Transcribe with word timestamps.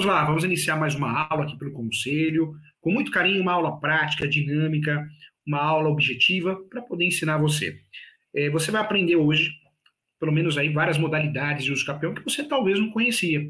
Vamos 0.00 0.14
lá, 0.14 0.24
vamos 0.24 0.44
iniciar 0.44 0.76
mais 0.76 0.94
uma 0.94 1.28
aula 1.28 1.44
aqui 1.44 1.58
pelo 1.58 1.72
Conselho, 1.72 2.54
com 2.80 2.90
muito 2.90 3.10
carinho, 3.10 3.42
uma 3.42 3.52
aula 3.52 3.78
prática, 3.78 4.26
dinâmica, 4.26 5.06
uma 5.46 5.58
aula 5.58 5.90
objetiva 5.90 6.56
para 6.70 6.80
poder 6.80 7.04
ensinar 7.04 7.36
você. 7.36 7.78
É, 8.34 8.48
você 8.48 8.70
vai 8.70 8.80
aprender 8.80 9.16
hoje, 9.16 9.52
pelo 10.18 10.32
menos 10.32 10.56
aí, 10.56 10.70
várias 10.70 10.96
modalidades 10.96 11.66
de 11.66 11.70
uso 11.70 11.84
capião 11.84 12.14
que 12.14 12.24
você 12.24 12.42
talvez 12.42 12.80
não 12.80 12.88
conhecia. 12.88 13.42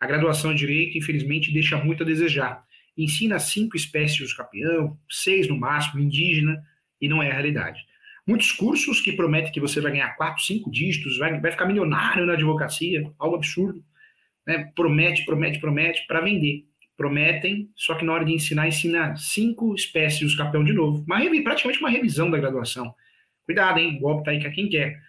A 0.00 0.06
graduação 0.06 0.52
em 0.52 0.54
Direito, 0.54 0.96
infelizmente, 0.96 1.52
deixa 1.52 1.76
muito 1.76 2.02
a 2.02 2.06
desejar. 2.06 2.64
Ensina 2.96 3.38
cinco 3.38 3.76
espécies 3.76 4.16
de 4.16 4.24
uso 4.24 4.34
capião, 4.34 4.98
seis 5.06 5.48
no 5.48 5.60
máximo, 5.60 6.00
indígena, 6.00 6.62
e 6.98 7.10
não 7.10 7.22
é 7.22 7.28
a 7.28 7.34
realidade. 7.34 7.78
Muitos 8.26 8.52
cursos 8.52 9.02
que 9.02 9.12
prometem 9.12 9.52
que 9.52 9.60
você 9.60 9.82
vai 9.82 9.92
ganhar 9.92 10.16
quatro, 10.16 10.42
cinco 10.42 10.70
dígitos, 10.70 11.18
vai, 11.18 11.38
vai 11.38 11.52
ficar 11.52 11.66
milionário 11.66 12.24
na 12.24 12.32
advocacia, 12.32 13.02
algo 13.18 13.36
absurdo. 13.36 13.84
Né? 14.46 14.70
Promete, 14.74 15.24
promete, 15.24 15.58
promete, 15.58 16.06
para 16.06 16.20
vender. 16.20 16.64
Prometem, 16.96 17.70
só 17.74 17.94
que 17.94 18.04
na 18.04 18.12
hora 18.12 18.24
de 18.24 18.32
ensinar, 18.32 18.68
ensina 18.68 19.16
cinco 19.16 19.74
espécies 19.74 20.18
de 20.18 20.26
uso 20.26 20.36
capião 20.36 20.62
de 20.62 20.72
novo. 20.72 21.02
Uma, 21.06 21.18
praticamente 21.42 21.80
uma 21.80 21.88
revisão 21.88 22.30
da 22.30 22.38
graduação. 22.38 22.94
Cuidado, 23.46 23.78
hein? 23.78 23.96
O 23.96 24.00
golpe 24.00 24.24
tá 24.24 24.30
aí 24.32 24.42
com 24.42 24.50
quem 24.50 24.68
quer. 24.68 25.00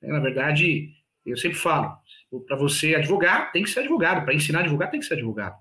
Na 0.00 0.20
verdade, 0.20 0.90
eu 1.26 1.36
sempre 1.36 1.58
falo, 1.58 1.96
para 2.46 2.56
você 2.56 2.94
advogar, 2.94 3.52
tem 3.52 3.62
que 3.62 3.70
ser 3.70 3.80
advogado. 3.80 4.24
Para 4.24 4.34
ensinar 4.34 4.60
a 4.60 4.62
advogar, 4.62 4.90
tem 4.90 5.00
que 5.00 5.06
ser 5.06 5.14
advogado. 5.14 5.56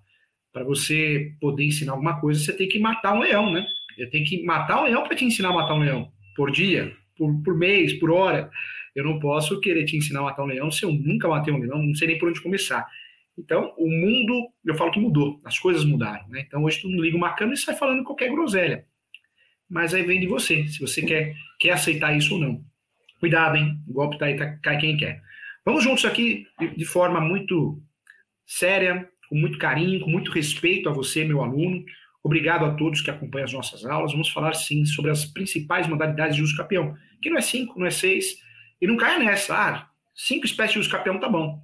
Para 0.53 0.63
você 0.63 1.33
poder 1.39 1.65
ensinar 1.65 1.93
alguma 1.93 2.19
coisa, 2.19 2.39
você 2.39 2.53
tem 2.53 2.67
que 2.67 2.79
matar 2.79 3.13
um 3.13 3.19
leão, 3.19 3.51
né? 3.51 3.65
Eu 3.97 4.09
tenho 4.09 4.25
que 4.25 4.43
matar 4.43 4.81
um 4.81 4.85
leão 4.85 5.03
para 5.03 5.15
te 5.15 5.25
ensinar 5.25 5.49
a 5.49 5.53
matar 5.53 5.73
um 5.73 5.79
leão. 5.79 6.11
Por 6.35 6.51
dia, 6.51 6.95
por, 7.17 7.41
por 7.43 7.57
mês, 7.57 7.93
por 7.93 8.11
hora. 8.11 8.49
Eu 8.95 9.03
não 9.03 9.19
posso 9.19 9.59
querer 9.59 9.85
te 9.85 9.97
ensinar 9.97 10.21
a 10.21 10.23
matar 10.23 10.43
um 10.43 10.47
leão 10.47 10.71
se 10.71 10.83
eu 10.83 10.91
nunca 10.91 11.27
matei 11.27 11.53
um 11.53 11.59
leão, 11.59 11.81
não 11.81 11.93
sei 11.93 12.07
nem 12.07 12.17
por 12.17 12.29
onde 12.29 12.41
começar. 12.41 12.87
Então, 13.39 13.73
o 13.77 13.89
mundo, 13.89 14.51
eu 14.65 14.75
falo 14.75 14.91
que 14.91 14.99
mudou, 14.99 15.39
as 15.45 15.57
coisas 15.57 15.85
mudaram. 15.85 16.27
Né? 16.27 16.43
Então, 16.45 16.63
hoje 16.63 16.81
tu 16.81 16.89
não 16.89 17.01
liga 17.01 17.15
uma 17.15 17.33
câmera 17.33 17.55
e 17.55 17.61
sai 17.61 17.75
falando 17.75 18.03
qualquer 18.03 18.29
groselha. 18.29 18.85
Mas 19.69 19.93
aí 19.93 20.03
vem 20.03 20.19
de 20.19 20.27
você, 20.27 20.67
se 20.67 20.79
você 20.79 21.01
quer, 21.01 21.35
quer 21.59 21.71
aceitar 21.71 22.15
isso 22.15 22.33
ou 22.33 22.41
não. 22.41 22.63
Cuidado, 23.19 23.55
hein? 23.55 23.79
O 23.87 23.93
golpe 23.93 24.17
tá 24.17 24.25
aí, 24.25 24.35
tá, 24.35 24.57
cai 24.57 24.77
quem 24.77 24.97
quer. 24.97 25.21
Vamos 25.65 25.83
juntos 25.83 26.03
aqui 26.05 26.47
de, 26.59 26.75
de 26.75 26.85
forma 26.85 27.21
muito 27.21 27.81
séria, 28.45 29.07
com 29.29 29.35
muito 29.35 29.57
carinho, 29.57 30.01
com 30.01 30.09
muito 30.09 30.31
respeito 30.31 30.89
a 30.89 30.91
você, 30.91 31.23
meu 31.23 31.41
aluno. 31.41 31.83
Obrigado 32.23 32.65
a 32.65 32.73
todos 32.73 33.01
que 33.01 33.09
acompanham 33.09 33.45
as 33.45 33.53
nossas 33.53 33.85
aulas. 33.85 34.11
Vamos 34.11 34.29
falar, 34.29 34.53
sim, 34.53 34.83
sobre 34.85 35.11
as 35.11 35.25
principais 35.25 35.87
modalidades 35.87 36.35
de 36.35 36.41
uso 36.41 36.57
capião, 36.57 36.97
que 37.21 37.29
não 37.29 37.37
é 37.37 37.41
cinco, 37.41 37.79
não 37.79 37.85
é 37.85 37.91
seis. 37.91 38.37
E 38.81 38.87
não 38.87 38.97
caia 38.97 39.19
nessa. 39.19 39.55
Ah, 39.55 39.89
cinco 40.15 40.45
espécies 40.45 40.73
de 40.73 40.79
uso 40.79 40.89
capião 40.89 41.19
tá 41.19 41.29
bom. 41.29 41.61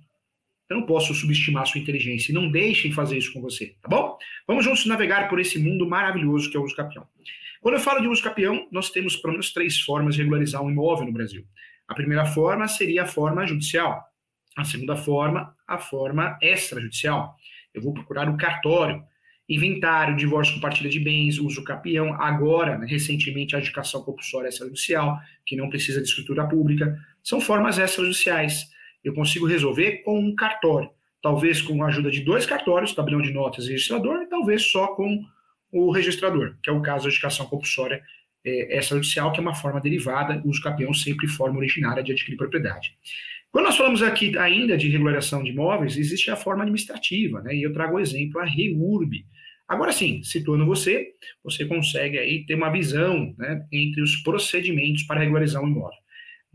Eu 0.69 0.77
não 0.77 0.85
posso 0.85 1.13
subestimar 1.13 1.67
sua 1.67 1.79
inteligência. 1.79 2.31
E 2.31 2.35
não 2.35 2.49
deixem 2.49 2.91
fazer 2.91 3.17
isso 3.17 3.31
com 3.31 3.41
você, 3.41 3.75
tá 3.81 3.87
bom? 3.87 4.17
Vamos 4.47 4.65
juntos 4.65 4.85
navegar 4.85 5.29
por 5.29 5.39
esse 5.39 5.59
mundo 5.59 5.87
maravilhoso 5.87 6.49
que 6.49 6.57
é 6.57 6.59
o 6.59 6.63
uso 6.63 6.75
capião. 6.75 7.07
Quando 7.61 7.75
eu 7.75 7.81
falo 7.81 8.01
de 8.01 8.07
uso 8.07 8.21
capião, 8.21 8.67
nós 8.71 8.89
temos 8.89 9.15
pelo 9.15 9.33
menos 9.33 9.51
três 9.51 9.79
formas 9.79 10.15
de 10.15 10.21
regularizar 10.21 10.61
um 10.61 10.69
imóvel 10.69 11.05
no 11.05 11.11
Brasil. 11.11 11.43
A 11.87 11.93
primeira 11.93 12.25
forma 12.25 12.67
seria 12.67 13.03
a 13.03 13.07
forma 13.07 13.45
judicial. 13.45 14.03
A 14.55 14.63
segunda 14.63 14.95
forma, 14.95 15.55
a 15.67 15.77
forma 15.77 16.37
extrajudicial. 16.41 17.35
Eu 17.73 17.81
vou 17.81 17.93
procurar 17.93 18.29
o 18.29 18.37
cartório, 18.37 19.03
inventário, 19.47 20.15
divórcio 20.15 20.55
com 20.55 20.61
partilha 20.61 20.89
de 20.89 20.99
bens, 20.99 21.37
uso 21.37 21.63
capião, 21.63 22.13
agora, 22.19 22.77
né, 22.77 22.87
recentemente, 22.87 23.55
a 23.55 23.59
educação 23.59 24.01
compulsória 24.01 24.49
extrajudicial, 24.49 25.19
que 25.45 25.55
não 25.55 25.69
precisa 25.69 26.01
de 26.01 26.07
escritura 26.07 26.47
pública. 26.47 26.97
São 27.23 27.39
formas 27.39 27.77
extrajudiciais. 27.77 28.74
Eu 29.05 29.13
consigo 29.13 29.45
resolver 29.45 30.01
com 30.03 30.19
um 30.19 30.35
cartório, 30.35 30.89
talvez 31.21 31.61
com 31.61 31.83
a 31.83 31.87
ajuda 31.87 32.09
de 32.09 32.21
dois 32.21 32.45
cartórios, 32.45 32.91
tabelião 32.91 33.21
de 33.21 33.31
notas 33.31 33.67
e 33.67 33.71
registrador, 33.71 34.23
e 34.23 34.27
talvez 34.27 34.63
só 34.63 34.87
com 34.87 35.23
o 35.71 35.91
registrador, 35.91 36.55
que 36.63 36.69
é 36.69 36.73
o 36.73 36.81
caso 36.81 37.05
da 37.05 37.11
educação 37.11 37.45
compulsória 37.45 38.01
é, 38.43 38.79
extrajudicial, 38.79 39.31
que 39.31 39.39
é 39.39 39.41
uma 39.41 39.53
forma 39.53 39.79
derivada, 39.79 40.41
uso 40.43 40.61
capião 40.61 40.93
sempre 40.93 41.27
forma 41.27 41.59
originária 41.59 42.03
de 42.03 42.11
adquirir 42.11 42.35
propriedade. 42.35 42.97
Quando 43.51 43.65
nós 43.65 43.77
falamos 43.77 44.01
aqui 44.01 44.37
ainda 44.37 44.75
de 44.75 44.89
regularização 44.89 45.43
de 45.43 45.51
imóveis, 45.51 45.97
existe 45.97 46.29
a 46.29 46.35
forma 46.35 46.63
administrativa, 46.63 47.41
né? 47.41 47.55
E 47.55 47.63
eu 47.63 47.71
trago 47.71 47.95
o 47.95 47.99
exemplo, 47.99 48.41
a 48.41 48.43
REURB. 48.43 49.25
Agora 49.67 49.91
sim, 49.91 50.21
situando 50.23 50.65
você, 50.65 51.13
você 51.43 51.65
consegue 51.65 52.19
aí 52.19 52.45
ter 52.45 52.55
uma 52.55 52.69
visão 52.69 53.33
né, 53.37 53.65
entre 53.71 54.01
os 54.01 54.17
procedimentos 54.17 55.03
para 55.03 55.21
regularizar 55.21 55.63
um 55.63 55.67
imóvel. 55.67 55.97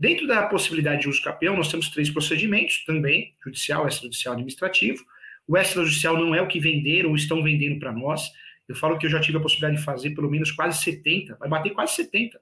Dentro 0.01 0.25
da 0.25 0.47
possibilidade 0.47 1.01
de 1.01 1.09
uso 1.09 1.21
capião, 1.21 1.55
nós 1.55 1.69
temos 1.69 1.89
três 1.89 2.09
procedimentos 2.09 2.83
também, 2.85 3.35
judicial, 3.43 3.87
extrajudicial 3.87 4.33
administrativo. 4.33 5.05
O 5.47 5.55
extrajudicial 5.55 6.17
não 6.17 6.33
é 6.33 6.41
o 6.41 6.47
que 6.47 6.59
venderam 6.59 7.11
ou 7.11 7.15
estão 7.15 7.43
vendendo 7.43 7.79
para 7.79 7.91
nós, 7.91 8.23
eu 8.67 8.75
falo 8.75 8.97
que 8.97 9.05
eu 9.05 9.11
já 9.11 9.19
tive 9.19 9.37
a 9.37 9.39
possibilidade 9.39 9.77
de 9.77 9.85
fazer 9.85 10.09
pelo 10.15 10.27
menos 10.27 10.49
quase 10.49 10.81
70, 10.81 11.35
vai 11.35 11.47
bater 11.47 11.69
quase 11.69 11.93
70 11.97 12.41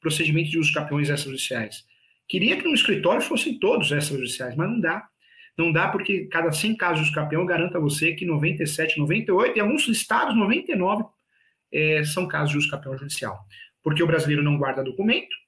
procedimentos 0.00 0.52
de 0.52 0.58
uso 0.60 0.68
de 0.68 0.74
campeões 0.74 1.10
extrajudiciais. 1.10 1.84
Queria 2.28 2.56
que 2.56 2.62
no 2.62 2.74
escritório 2.74 3.20
fossem 3.20 3.58
todos 3.58 3.90
extrajudiciais, 3.90 4.54
mas 4.54 4.70
não 4.70 4.78
dá. 4.78 5.08
Não 5.58 5.72
dá 5.72 5.88
porque 5.88 6.26
cada 6.26 6.52
100 6.52 6.76
casos 6.76 7.08
de 7.08 7.12
campeão 7.12 7.44
garanta 7.44 7.78
a 7.78 7.80
você 7.80 8.12
que 8.12 8.24
97, 8.24 9.00
98 9.00 9.56
e 9.56 9.60
alguns 9.60 9.88
estados 9.88 10.36
99 10.36 11.02
é, 11.72 12.04
são 12.04 12.28
casos 12.28 12.52
de 12.52 12.58
uso 12.58 12.70
campeão 12.70 12.96
judicial. 12.96 13.36
Porque 13.82 14.00
o 14.00 14.06
brasileiro 14.06 14.44
não 14.44 14.56
guarda 14.56 14.84
documento, 14.84 15.39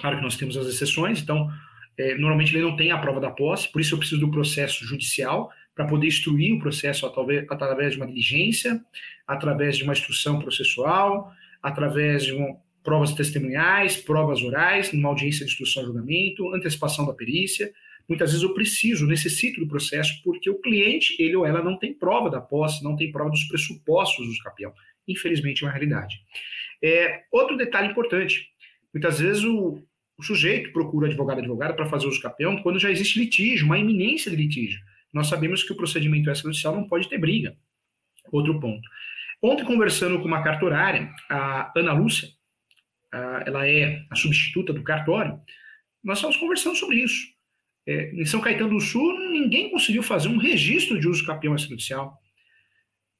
claro 0.00 0.16
que 0.16 0.22
nós 0.22 0.36
temos 0.36 0.56
as 0.56 0.66
exceções, 0.66 1.20
então 1.20 1.50
é, 1.96 2.14
normalmente 2.16 2.54
ele 2.54 2.62
não 2.62 2.76
tem 2.76 2.90
a 2.90 2.98
prova 2.98 3.20
da 3.20 3.30
posse, 3.30 3.70
por 3.70 3.80
isso 3.80 3.94
eu 3.94 3.98
preciso 3.98 4.20
do 4.20 4.30
processo 4.30 4.84
judicial 4.84 5.50
para 5.74 5.86
poder 5.86 6.06
instruir 6.06 6.54
o 6.54 6.58
processo 6.58 7.06
através 7.06 7.92
de 7.92 7.98
uma 7.98 8.06
diligência, 8.06 8.80
através 9.26 9.76
de 9.76 9.82
uma 9.82 9.92
instrução 9.92 10.38
processual, 10.38 11.32
através 11.62 12.24
de 12.24 12.32
provas 12.82 13.12
testemunhais, 13.12 13.96
provas 13.96 14.42
orais, 14.42 14.92
numa 14.92 15.08
audiência 15.08 15.44
de 15.44 15.50
instrução 15.50 15.82
e 15.82 15.86
julgamento, 15.86 16.54
antecipação 16.54 17.06
da 17.06 17.14
perícia. 17.14 17.72
Muitas 18.06 18.30
vezes 18.30 18.44
eu 18.44 18.52
preciso, 18.52 19.06
necessito 19.06 19.60
do 19.60 19.66
processo, 19.66 20.20
porque 20.22 20.50
o 20.50 20.60
cliente, 20.60 21.16
ele 21.18 21.34
ou 21.34 21.46
ela, 21.46 21.62
não 21.62 21.78
tem 21.78 21.94
prova 21.94 22.30
da 22.30 22.40
posse, 22.40 22.84
não 22.84 22.94
tem 22.94 23.10
prova 23.10 23.30
dos 23.30 23.44
pressupostos 23.44 24.26
do 24.26 24.42
capião. 24.44 24.72
Infelizmente, 25.08 25.64
é 25.64 25.66
uma 25.66 25.72
realidade. 25.72 26.20
É, 26.82 27.22
outro 27.32 27.56
detalhe 27.56 27.88
importante: 27.88 28.50
muitas 28.94 29.18
vezes 29.18 29.44
o, 29.44 29.82
o 30.16 30.22
sujeito 30.22 30.72
procura 30.72 31.08
advogado 31.08 31.40
advogada 31.40 31.74
para 31.74 31.86
fazer 31.86 32.06
uso 32.06 32.22
capião 32.22 32.62
quando 32.62 32.78
já 32.78 32.90
existe 32.90 33.18
litígio, 33.18 33.66
uma 33.66 33.78
iminência 33.78 34.30
de 34.30 34.36
litígio 34.36 34.80
nós 35.14 35.28
sabemos 35.28 35.62
que 35.62 35.72
o 35.72 35.76
procedimento 35.76 36.28
extrajudicial 36.28 36.74
não 36.74 36.88
pode 36.88 37.08
ter 37.08 37.18
briga. 37.18 37.56
Outro 38.32 38.58
ponto. 38.58 38.86
Ontem, 39.40 39.64
conversando 39.64 40.18
com 40.18 40.26
uma 40.26 40.42
cartorária, 40.42 41.08
a 41.30 41.72
Ana 41.76 41.92
Lúcia, 41.92 42.28
ela 43.46 43.66
é 43.68 44.04
a 44.10 44.16
substituta 44.16 44.72
do 44.72 44.82
cartório, 44.82 45.40
nós 46.02 46.18
estamos 46.18 46.36
conversando 46.36 46.74
sobre 46.74 46.96
isso. 46.96 47.32
É, 47.86 48.10
em 48.12 48.24
São 48.24 48.40
Caetano 48.40 48.70
do 48.70 48.80
Sul, 48.80 49.16
ninguém 49.30 49.70
conseguiu 49.70 50.02
fazer 50.02 50.28
um 50.28 50.38
registro 50.38 50.98
de 50.98 51.06
uso 51.06 51.24
capião 51.24 51.54
extrajudicial. 51.54 52.18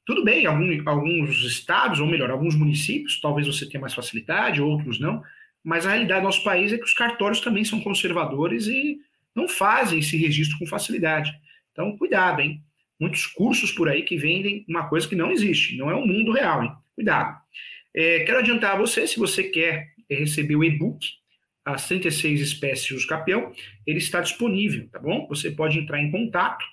Tudo 0.04 0.24
bem, 0.24 0.46
algum, 0.46 0.82
alguns 0.86 1.44
estados, 1.44 2.00
ou 2.00 2.06
melhor, 2.06 2.30
alguns 2.30 2.56
municípios, 2.56 3.20
talvez 3.20 3.46
você 3.46 3.68
tenha 3.68 3.80
mais 3.80 3.94
facilidade, 3.94 4.60
outros 4.60 4.98
não, 4.98 5.22
mas 5.64 5.86
a 5.86 5.90
realidade 5.90 6.20
do 6.20 6.26
nosso 6.26 6.44
país 6.44 6.72
é 6.72 6.78
que 6.78 6.84
os 6.84 6.92
cartórios 6.92 7.40
também 7.40 7.64
são 7.64 7.80
conservadores 7.80 8.66
e 8.66 8.98
não 9.34 9.48
fazem 9.48 9.98
esse 9.98 10.16
registro 10.16 10.58
com 10.58 10.66
facilidade. 10.66 11.32
Então, 11.72 11.96
cuidado, 11.96 12.40
hein? 12.40 12.62
Muitos 13.00 13.26
cursos 13.26 13.72
por 13.72 13.88
aí 13.88 14.02
que 14.02 14.16
vendem 14.16 14.64
uma 14.68 14.88
coisa 14.88 15.08
que 15.08 15.16
não 15.16 15.32
existe, 15.32 15.76
não 15.76 15.90
é 15.90 15.94
o 15.94 16.06
mundo 16.06 16.32
real, 16.32 16.62
hein? 16.62 16.70
Cuidado. 16.94 17.36
É, 17.94 18.20
quero 18.20 18.38
adiantar 18.38 18.74
a 18.74 18.78
você, 18.78 19.06
se 19.06 19.18
você 19.18 19.44
quer 19.44 19.88
receber 20.08 20.54
o 20.54 20.62
e-book, 20.62 21.06
as 21.64 21.88
36 21.88 22.40
espécies 22.40 23.00
de 23.00 23.06
campeão, 23.06 23.52
ele 23.86 23.98
está 23.98 24.20
disponível, 24.20 24.88
tá 24.90 24.98
bom? 24.98 25.26
Você 25.28 25.50
pode 25.50 25.78
entrar 25.78 26.00
em 26.00 26.10
contato 26.10 26.64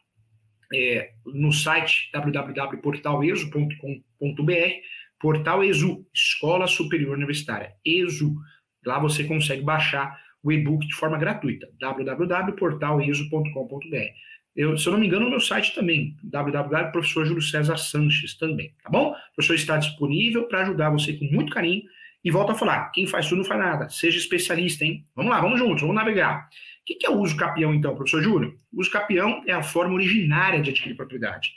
é, 0.73 1.11
no 1.25 1.53
site 1.53 2.09
www.portaleso.com.br, 2.11 4.71
Portal 5.19 5.63
ESU, 5.63 6.05
Escola 6.13 6.67
Superior 6.67 7.15
Universitária, 7.15 7.73
ESU. 7.85 8.35
Lá 8.85 8.99
você 8.99 9.23
consegue 9.23 9.61
baixar 9.61 10.19
o 10.43 10.51
e-book 10.51 10.85
de 10.87 10.95
forma 10.95 11.17
gratuita, 11.17 11.69
www.portaleso.com.br. 11.79 14.31
Eu, 14.55 14.77
se 14.77 14.87
eu 14.87 14.93
não 14.93 14.99
me 14.99 15.07
engano, 15.07 15.25
no 15.25 15.31
meu 15.31 15.39
site 15.39 15.73
também, 15.73 16.15
www.professor 16.23 17.25
Júlio 17.25 17.41
César 17.41 17.77
Sanches 17.77 18.37
também, 18.37 18.73
tá 18.83 18.89
bom? 18.89 19.11
O 19.11 19.15
professor 19.35 19.55
está 19.55 19.77
disponível 19.77 20.47
para 20.47 20.63
ajudar 20.63 20.89
você 20.89 21.13
com 21.13 21.25
muito 21.25 21.53
carinho. 21.53 21.83
E 22.23 22.29
volto 22.29 22.51
a 22.51 22.55
falar, 22.55 22.91
quem 22.91 23.07
faz 23.07 23.27
tudo 23.27 23.39
não 23.39 23.45
faz 23.45 23.59
nada. 23.59 23.89
Seja 23.89 24.17
especialista, 24.17 24.85
hein? 24.85 25.03
Vamos 25.15 25.31
lá, 25.31 25.41
vamos 25.41 25.57
juntos, 25.57 25.81
vamos 25.81 25.95
navegar. 25.95 26.49
O 26.81 26.85
que 26.85 27.05
é 27.05 27.09
o 27.09 27.17
uso 27.17 27.35
capião, 27.35 27.73
então, 27.73 27.95
professor 27.95 28.21
Júlio? 28.21 28.59
O 28.71 28.81
uso 28.81 28.91
capião 28.91 29.41
é 29.47 29.53
a 29.53 29.63
forma 29.63 29.95
originária 29.95 30.61
de 30.61 30.69
adquirir 30.69 30.95
propriedade. 30.95 31.51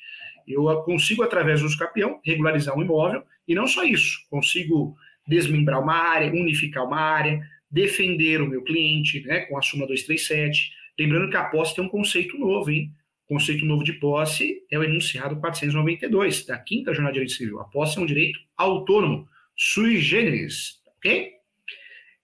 Eu 0.47 0.65
consigo, 0.83 1.23
através 1.23 1.61
do 1.61 1.67
uso 1.67 1.77
capião, 1.77 2.19
regularizar 2.25 2.79
um 2.79 2.83
imóvel, 2.83 3.25
e 3.47 3.55
não 3.55 3.67
só 3.67 3.85
isso, 3.85 4.21
consigo 4.31 4.97
desmembrar 5.27 5.81
uma 5.83 5.95
área, 5.95 6.31
unificar 6.33 6.85
uma 6.85 7.01
área, 7.01 7.41
defender 7.71 8.41
o 8.41 8.49
meu 8.49 8.63
cliente 8.63 9.25
né, 9.27 9.41
com 9.41 9.59
a 9.59 9.63
súmula 9.63 9.89
237, 9.89 10.73
Lembrando 10.99 11.29
que 11.29 11.37
a 11.37 11.45
posse 11.45 11.75
tem 11.75 11.85
um 11.85 11.89
conceito 11.89 12.39
novo, 12.39 12.71
hein? 12.71 12.93
Conceito 13.27 13.65
novo 13.65 13.83
de 13.83 13.95
posse 13.95 14.63
é 14.71 14.79
o 14.79 14.85
enunciado 14.85 15.37
492 15.37 16.47
da 16.47 16.59
quinta 16.59 16.93
jornada 16.93 17.15
de 17.15 17.21
direito 17.21 17.37
civil. 17.37 17.61
A 17.61 17.65
posse 17.65 17.99
é 17.99 18.01
um 18.01 18.07
direito 18.07 18.39
autônomo, 18.57 19.29
sui 19.57 19.97
generis, 19.97 20.81
ok? 20.99 21.33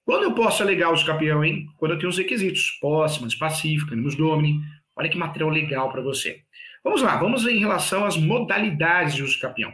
Quando 0.05 0.25
eu 0.25 0.35
posso 0.35 0.63
alegar 0.63 0.93
os 0.93 1.03
capião, 1.03 1.45
hein? 1.45 1.67
Quando 1.79 1.93
eu 1.93 1.99
tenho 1.99 2.11
os 2.11 2.19
requisitos, 2.19 2.71
posse, 2.81 3.21
mas 3.21 3.35
pacífica, 3.35 3.93
animus 3.93 4.15
domini. 4.15 4.61
Olha 4.97 5.09
que 5.09 5.19
material 5.19 5.51
legal 5.51 5.91
para 5.91 6.03
você. 6.03 6.43
Vamos 6.85 7.03
lá, 7.03 7.17
vamos 7.17 7.47
em 7.47 7.59
relação 7.59 8.05
às 8.05 8.17
modalidades 8.17 9.15
de 9.15 9.23
uso 9.23 9.41
capião. 9.41 9.73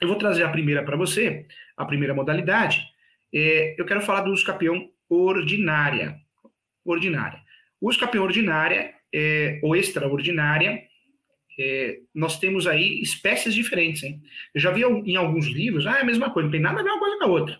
Eu 0.00 0.08
vou 0.08 0.16
trazer 0.16 0.42
a 0.42 0.50
primeira 0.50 0.84
para 0.84 0.96
você, 0.96 1.46
a 1.76 1.84
primeira 1.84 2.14
modalidade. 2.14 2.82
É, 3.34 3.74
eu 3.78 3.84
quero 3.84 4.00
falar 4.00 4.22
do 4.22 4.32
uso 4.32 4.44
ordinária. 5.08 6.16
Ordinária. 6.84 7.40
O 7.80 7.90
capião 7.96 8.24
ordinária 8.24 8.94
é, 9.12 9.60
ou 9.62 9.76
extraordinária, 9.76 10.82
é, 11.58 11.98
nós 12.14 12.38
temos 12.38 12.66
aí 12.66 13.00
espécies 13.00 13.54
diferentes. 13.54 14.02
Hein? 14.02 14.20
Eu 14.54 14.60
já 14.60 14.70
vi 14.70 14.82
em 14.82 15.16
alguns 15.16 15.46
livros, 15.46 15.86
ah, 15.86 15.98
é 15.98 16.02
a 16.02 16.04
mesma 16.04 16.30
coisa, 16.30 16.46
não 16.46 16.52
tem 16.52 16.60
nada 16.60 16.80
a 16.80 16.82
ver 16.82 16.90
uma 16.90 16.98
coisa 16.98 17.18
com 17.18 17.24
a 17.24 17.28
outra. 17.28 17.58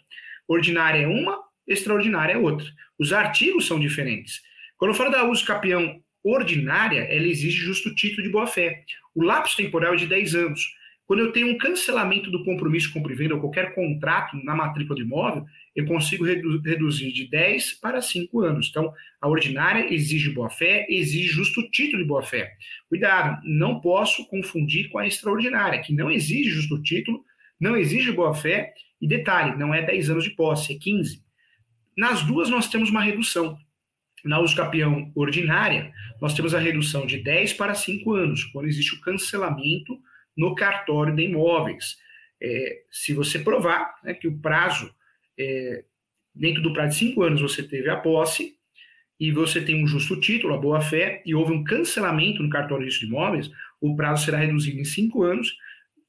Ordinária 0.49 1.01
é 1.01 1.07
uma, 1.07 1.43
extraordinária 1.67 2.35
é 2.35 2.39
outra. 2.39 2.67
Os 2.99 3.12
artigos 3.12 3.67
são 3.67 3.81
diferentes. 3.81 4.41
Quando 4.77 4.91
eu 4.91 4.95
falo 4.95 5.11
da 5.11 5.25
uso 5.25 5.45
capião 5.45 6.01
ordinária, 6.23 7.01
ela 7.03 7.27
exige 7.27 7.65
justo 7.65 7.95
título 7.95 8.23
de 8.23 8.31
boa-fé. 8.31 8.85
O 9.15 9.23
lapso 9.23 9.57
temporal 9.57 9.95
é 9.95 9.97
de 9.97 10.07
10 10.07 10.35
anos. 10.35 10.75
Quando 11.06 11.20
eu 11.20 11.32
tenho 11.32 11.49
um 11.49 11.56
cancelamento 11.56 12.31
do 12.32 12.44
compromisso 12.44 12.93
compra 12.93 13.12
e 13.12 13.17
venda 13.17 13.35
ou 13.35 13.41
qualquer 13.41 13.75
contrato 13.75 14.37
na 14.43 14.56
matrícula 14.56 14.97
do 14.97 15.03
imóvel, 15.03 15.44
eu 15.75 15.87
consigo 15.87 16.25
redu 16.25 16.61
reduzir 16.61 17.12
de 17.12 17.31
10 17.31 17.75
para 17.75 18.03
5 18.03 18.41
anos. 18.41 18.69
Então, 18.69 18.93
a 19.20 19.29
ordinária 19.29 19.93
exige 19.94 20.31
boa-fé, 20.31 20.85
exige 20.91 21.29
justo 21.29 21.62
título 21.70 22.03
de 22.03 22.08
boa-fé. 22.08 22.53
Cuidado, 22.88 23.41
não 23.44 23.81
posso 23.81 24.26
confundir 24.26 24.88
com 24.88 24.99
a 24.99 25.06
extraordinária, 25.06 25.81
que 25.81 25.93
não 25.93 26.11
exige 26.11 26.50
justo 26.50 26.82
título, 26.82 27.25
não 27.61 27.76
exige 27.76 28.11
boa-fé, 28.11 28.75
e 29.00 29.06
detalhe, 29.06 29.56
não 29.56 29.73
é 29.73 29.82
10 29.82 30.11
anos 30.11 30.25
de 30.25 30.31
posse, 30.31 30.75
é 30.75 30.79
15. 30.79 31.23
Nas 31.97 32.23
duas, 32.23 32.50
nós 32.50 32.69
temos 32.69 32.91
uma 32.91 33.02
redução. 33.02 33.56
Na 34.25 34.41
uso 34.41 34.56
capião 34.56 35.12
ordinária, 35.14 35.93
nós 36.20 36.35
temos 36.35 36.52
a 36.52 36.59
redução 36.59 37.06
de 37.06 37.19
10 37.19 37.52
para 37.52 37.75
5 37.75 38.12
anos, 38.12 38.44
quando 38.44 38.67
existe 38.67 38.94
o 38.94 39.00
cancelamento 39.00 39.97
no 40.37 40.55
cartório 40.55 41.15
de 41.15 41.23
imóveis. 41.23 41.97
É, 42.41 42.83
se 42.91 43.15
você 43.15 43.38
provar 43.38 43.94
né, 44.05 44.15
que 44.15 44.29
o 44.29 44.38
prazo, 44.38 44.94
é, 45.38 45.85
dentro 46.35 46.62
do 46.62 46.73
prazo 46.73 46.91
de 46.91 46.97
cinco 46.97 47.23
anos, 47.23 47.41
você 47.41 47.62
teve 47.62 47.88
a 47.88 47.97
posse 47.97 48.55
e 49.19 49.33
você 49.33 49.61
tem 49.61 49.83
um 49.83 49.87
justo 49.87 50.21
título, 50.21 50.55
a 50.55 50.59
boa-fé, 50.59 51.23
e 51.25 51.35
houve 51.35 51.53
um 51.53 51.65
cancelamento 51.65 52.43
no 52.43 52.50
cartório 52.50 52.87
de 52.87 53.06
imóveis, 53.06 53.50
o 53.81 53.97
prazo 53.97 54.27
será 54.27 54.38
reduzido 54.38 54.79
em 54.79 54.85
cinco 54.85 55.23
anos, 55.23 55.56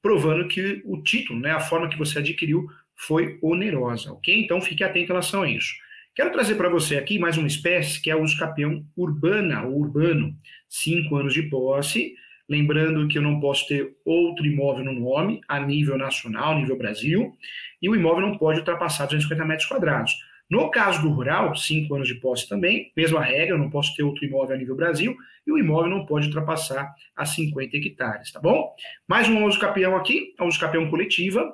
provando 0.02 0.48
que 0.48 0.82
o 0.86 1.02
título, 1.02 1.40
né, 1.40 1.52
a 1.52 1.60
forma 1.60 1.90
que 1.90 1.98
você 1.98 2.20
adquiriu, 2.20 2.68
foi 2.96 3.38
onerosa, 3.42 4.12
ok? 4.12 4.44
Então 4.44 4.60
fique 4.60 4.84
atento 4.84 5.06
em 5.06 5.08
relação 5.08 5.44
a 5.44 5.50
isso. 5.50 5.74
Quero 6.18 6.32
trazer 6.32 6.56
para 6.56 6.68
você 6.68 6.98
aqui 6.98 7.20
mais 7.20 7.38
uma 7.38 7.48
espécie 7.48 8.02
que 8.02 8.10
é 8.10 8.16
o 8.16 8.26
escapião 8.26 8.84
urbana, 8.96 9.64
ou 9.64 9.80
urbano. 9.80 10.36
Cinco 10.68 11.16
anos 11.16 11.34
de 11.34 11.44
posse, 11.44 12.16
Lembrando 12.50 13.08
que 13.08 13.18
eu 13.18 13.22
não 13.22 13.40
posso 13.40 13.68
ter 13.68 13.96
outro 14.06 14.46
imóvel 14.46 14.86
no 14.86 14.94
nome, 14.94 15.42
a 15.48 15.60
nível 15.60 15.98
nacional, 15.98 16.58
nível 16.58 16.78
Brasil, 16.78 17.34
e 17.82 17.90
o 17.90 17.96
imóvel 17.96 18.26
não 18.26 18.38
pode 18.38 18.60
ultrapassar 18.60 19.06
250 19.06 19.46
metros 19.46 19.68
quadrados. 19.68 20.14
No 20.50 20.72
caso 20.72 21.02
do 21.02 21.10
rural, 21.10 21.54
cinco 21.58 21.96
anos 21.96 22.08
de 22.08 22.16
posse 22.16 22.48
também, 22.48 22.92
mesma 22.96 23.22
regra, 23.22 23.56
eu 23.56 23.58
não 23.58 23.70
posso 23.70 23.94
ter 23.96 24.04
outro 24.04 24.24
imóvel 24.24 24.56
a 24.56 24.58
nível 24.58 24.76
Brasil, 24.76 25.16
e 25.46 25.52
o 25.52 25.58
imóvel 25.58 25.90
não 25.90 26.06
pode 26.06 26.28
ultrapassar 26.28 26.94
a 27.16 27.26
50 27.26 27.76
hectares, 27.76 28.32
tá 28.32 28.40
bom? 28.40 28.74
Mais 29.08 29.28
um 29.28 29.44
uso 29.46 29.60
capião 29.60 29.98
aqui, 29.98 30.34
a 30.38 30.46
uso 30.46 30.58
capião 30.58 30.90
coletiva. 30.90 31.54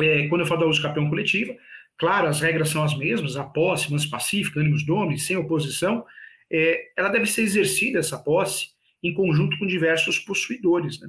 É, 0.00 0.26
quando 0.26 0.40
eu 0.40 0.46
falo 0.46 0.62
da 0.62 0.66
uso 0.66 0.82
capião 0.82 1.08
coletiva, 1.08 1.54
claro, 1.96 2.26
as 2.26 2.40
regras 2.40 2.70
são 2.70 2.82
as 2.82 2.96
mesmas, 2.96 3.36
a 3.36 3.44
posse, 3.44 3.92
mas 3.92 4.04
pacífica, 4.04 4.58
ânimos 4.58 4.84
domes, 4.84 5.24
sem 5.24 5.36
oposição, 5.36 6.04
é, 6.50 6.90
ela 6.96 7.10
deve 7.10 7.26
ser 7.26 7.42
exercida, 7.42 8.00
essa 8.00 8.18
posse, 8.18 8.68
em 9.02 9.12
conjunto 9.14 9.58
com 9.58 9.66
diversos 9.66 10.18
possuidores, 10.18 11.00
né? 11.00 11.08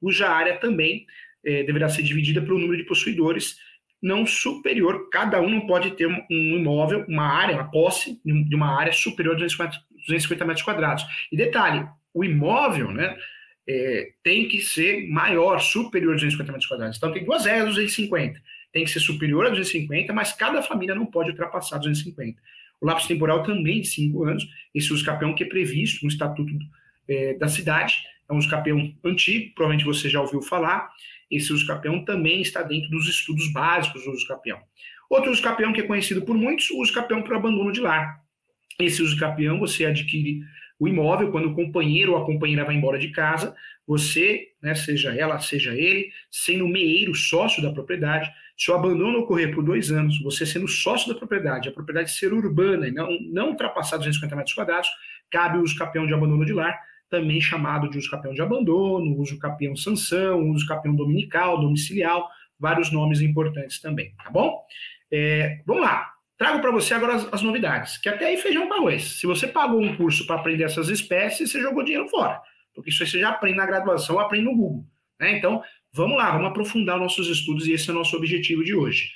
cuja 0.00 0.28
área 0.28 0.56
também 0.58 1.06
é, 1.44 1.62
deverá 1.62 1.88
ser 1.88 2.02
dividida 2.02 2.40
pelo 2.40 2.58
número 2.58 2.78
de 2.78 2.88
possuidores 2.88 3.56
não 4.02 4.26
superior, 4.26 5.10
cada 5.10 5.40
um 5.40 5.50
não 5.50 5.66
pode 5.66 5.90
ter 5.90 6.06
um, 6.06 6.24
imóvel, 6.30 7.04
uma 7.06 7.26
área, 7.26 7.54
uma 7.54 7.70
posse 7.70 8.18
de 8.24 8.54
uma 8.54 8.78
área 8.78 8.92
superior 8.92 9.36
a 9.36 9.38
250, 9.38 10.44
metros 10.46 10.64
quadrados. 10.64 11.04
E 11.30 11.36
detalhe, 11.36 11.86
o 12.14 12.24
imóvel, 12.24 12.90
né, 12.90 13.14
é, 13.68 14.12
tem 14.22 14.48
que 14.48 14.60
ser 14.60 15.06
maior, 15.08 15.60
superior 15.60 16.12
a 16.12 16.14
250 16.14 16.52
metros 16.52 16.68
quadrados. 16.68 16.96
Então 16.96 17.12
tem 17.12 17.24
duas 17.24 17.46
áreas, 17.46 17.66
250. 17.66 18.40
Tem 18.72 18.84
que 18.84 18.90
ser 18.90 19.00
superior 19.00 19.46
a 19.46 19.50
250, 19.50 20.12
mas 20.14 20.32
cada 20.32 20.62
família 20.62 20.94
não 20.94 21.04
pode 21.04 21.30
ultrapassar 21.30 21.76
250. 21.76 22.40
O 22.80 22.86
lapso 22.86 23.06
temporal 23.06 23.42
também 23.42 23.82
de 23.82 23.88
5 23.88 24.24
anos, 24.24 24.48
esse 24.74 24.92
uso 24.92 25.04
capião 25.04 25.34
que 25.34 25.44
é 25.44 25.46
previsto 25.46 26.02
no 26.02 26.10
Estatuto 26.10 26.54
é, 27.10 27.34
da 27.34 27.48
cidade. 27.48 27.98
É 28.28 28.32
um 28.32 28.38
usucapião 28.38 28.94
antigo, 29.04 29.52
provavelmente 29.54 29.84
você 29.84 30.08
já 30.08 30.20
ouviu 30.20 30.40
falar. 30.40 30.90
Esse 31.30 31.52
usucapião 31.52 32.04
também 32.04 32.40
está 32.40 32.62
dentro 32.62 32.88
dos 32.90 33.08
estudos 33.08 33.52
básicos 33.52 34.04
do 34.04 34.12
usucapião. 34.12 34.58
Outro 35.08 35.30
usucapião 35.30 35.72
que 35.72 35.80
é 35.80 35.86
conhecido 35.86 36.22
por 36.22 36.36
muitos, 36.36 36.70
o 36.70 36.80
usucapião 36.80 37.22
para 37.22 37.36
abandono 37.36 37.72
de 37.72 37.80
lar. 37.80 38.20
Esse 38.78 39.02
usucapião 39.02 39.58
você 39.58 39.84
adquire 39.84 40.40
o 40.78 40.88
imóvel 40.88 41.30
quando 41.30 41.50
o 41.50 41.54
companheiro 41.54 42.12
ou 42.12 42.18
a 42.18 42.24
companheira 42.24 42.64
vai 42.64 42.74
embora 42.74 42.98
de 42.98 43.10
casa, 43.10 43.54
você, 43.86 44.48
né, 44.62 44.74
seja 44.74 45.14
ela, 45.14 45.38
seja 45.38 45.74
ele, 45.74 46.10
sendo 46.30 46.66
meeiro, 46.66 47.14
sócio 47.14 47.62
da 47.62 47.70
propriedade, 47.70 48.30
se 48.56 48.70
o 48.70 48.74
abandono 48.74 49.18
ocorrer 49.18 49.54
por 49.54 49.62
dois 49.62 49.90
anos, 49.90 50.20
você 50.22 50.46
sendo 50.46 50.68
sócio 50.68 51.12
da 51.12 51.18
propriedade, 51.18 51.68
a 51.68 51.72
propriedade 51.72 52.12
ser 52.12 52.32
urbana 52.32 52.88
e 52.88 52.92
não, 52.92 53.08
não 53.32 53.48
ultrapassar 53.50 53.96
250 53.96 54.36
metros 54.36 54.54
quadrados, 54.54 54.88
cabe 55.30 55.58
o 55.58 55.62
uso 55.62 55.76
capião 55.76 56.06
de 56.06 56.14
abandono 56.14 56.44
de 56.44 56.52
lar, 56.52 56.78
também 57.10 57.40
chamado 57.40 57.90
de 57.90 57.98
uso 57.98 58.08
capião 58.08 58.32
de 58.32 58.40
abandono, 58.40 59.18
uso 59.18 59.38
capião 59.38 59.76
sanção, 59.76 60.48
uso 60.50 60.66
capião 60.66 60.94
dominical, 60.94 61.60
domiciliar, 61.60 62.22
vários 62.58 62.92
nomes 62.92 63.20
importantes 63.20 63.80
também, 63.80 64.14
tá 64.22 64.30
bom? 64.30 64.62
É, 65.10 65.60
vamos 65.66 65.82
lá, 65.82 66.08
trago 66.38 66.60
para 66.60 66.70
você 66.70 66.94
agora 66.94 67.16
as, 67.16 67.34
as, 67.34 67.42
novidades, 67.42 67.98
que 67.98 68.08
até 68.08 68.26
aí 68.26 68.36
feijão 68.36 68.68
com 68.68 68.74
arroz. 68.74 69.18
Se 69.18 69.26
você 69.26 69.48
pagou 69.48 69.82
um 69.82 69.96
curso 69.96 70.26
para 70.26 70.36
aprender 70.36 70.64
essas 70.64 70.88
espécies, 70.88 71.50
você 71.50 71.60
jogou 71.60 71.82
dinheiro 71.82 72.08
fora, 72.08 72.40
porque 72.74 72.90
isso 72.90 73.02
aí 73.02 73.08
você 73.08 73.18
já 73.18 73.30
aprende 73.30 73.56
na 73.56 73.66
graduação, 73.66 74.20
aprende 74.20 74.44
no 74.44 74.56
Google. 74.56 74.86
Né? 75.18 75.36
Então, 75.36 75.62
vamos 75.92 76.16
lá, 76.16 76.30
vamos 76.30 76.48
aprofundar 76.48 76.96
nossos 76.96 77.28
estudos 77.28 77.66
e 77.66 77.72
esse 77.72 77.90
é 77.90 77.92
o 77.92 77.96
nosso 77.96 78.16
objetivo 78.16 78.62
de 78.62 78.74
hoje. 78.74 79.10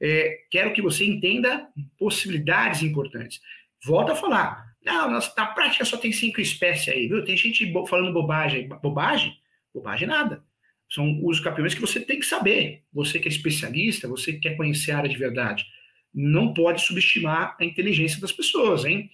É, 0.00 0.38
quero 0.50 0.72
que 0.72 0.80
você 0.80 1.04
entenda 1.04 1.68
possibilidades 1.98 2.82
importantes. 2.82 3.40
Volto 3.84 4.12
a 4.12 4.16
falar, 4.16 4.69
não, 4.84 5.10
na, 5.10 5.20
na, 5.36 5.46
prática 5.46 5.84
só 5.84 5.96
tem 5.96 6.10
cinco 6.10 6.40
espécies 6.40 6.94
aí, 6.94 7.06
viu? 7.06 7.24
Tem 7.24 7.36
gente 7.36 7.72
falando 7.86 8.12
bobagem. 8.12 8.68
Bobagem? 8.68 9.38
Bobagem 9.74 10.08
nada. 10.08 10.42
São 10.88 11.20
os 11.24 11.38
campeões 11.38 11.74
que 11.74 11.80
você 11.80 12.00
tem 12.00 12.18
que 12.18 12.26
saber. 12.26 12.82
Você 12.92 13.18
que 13.18 13.28
é 13.28 13.30
especialista, 13.30 14.08
você 14.08 14.32
que 14.32 14.40
quer 14.40 14.56
conhecer 14.56 14.92
a 14.92 14.98
área 14.98 15.08
de 15.08 15.16
verdade. 15.16 15.64
Não 16.12 16.52
pode 16.54 16.82
subestimar 16.82 17.56
a 17.60 17.64
inteligência 17.64 18.20
das 18.20 18.32
pessoas, 18.32 18.84
hein? 18.84 19.08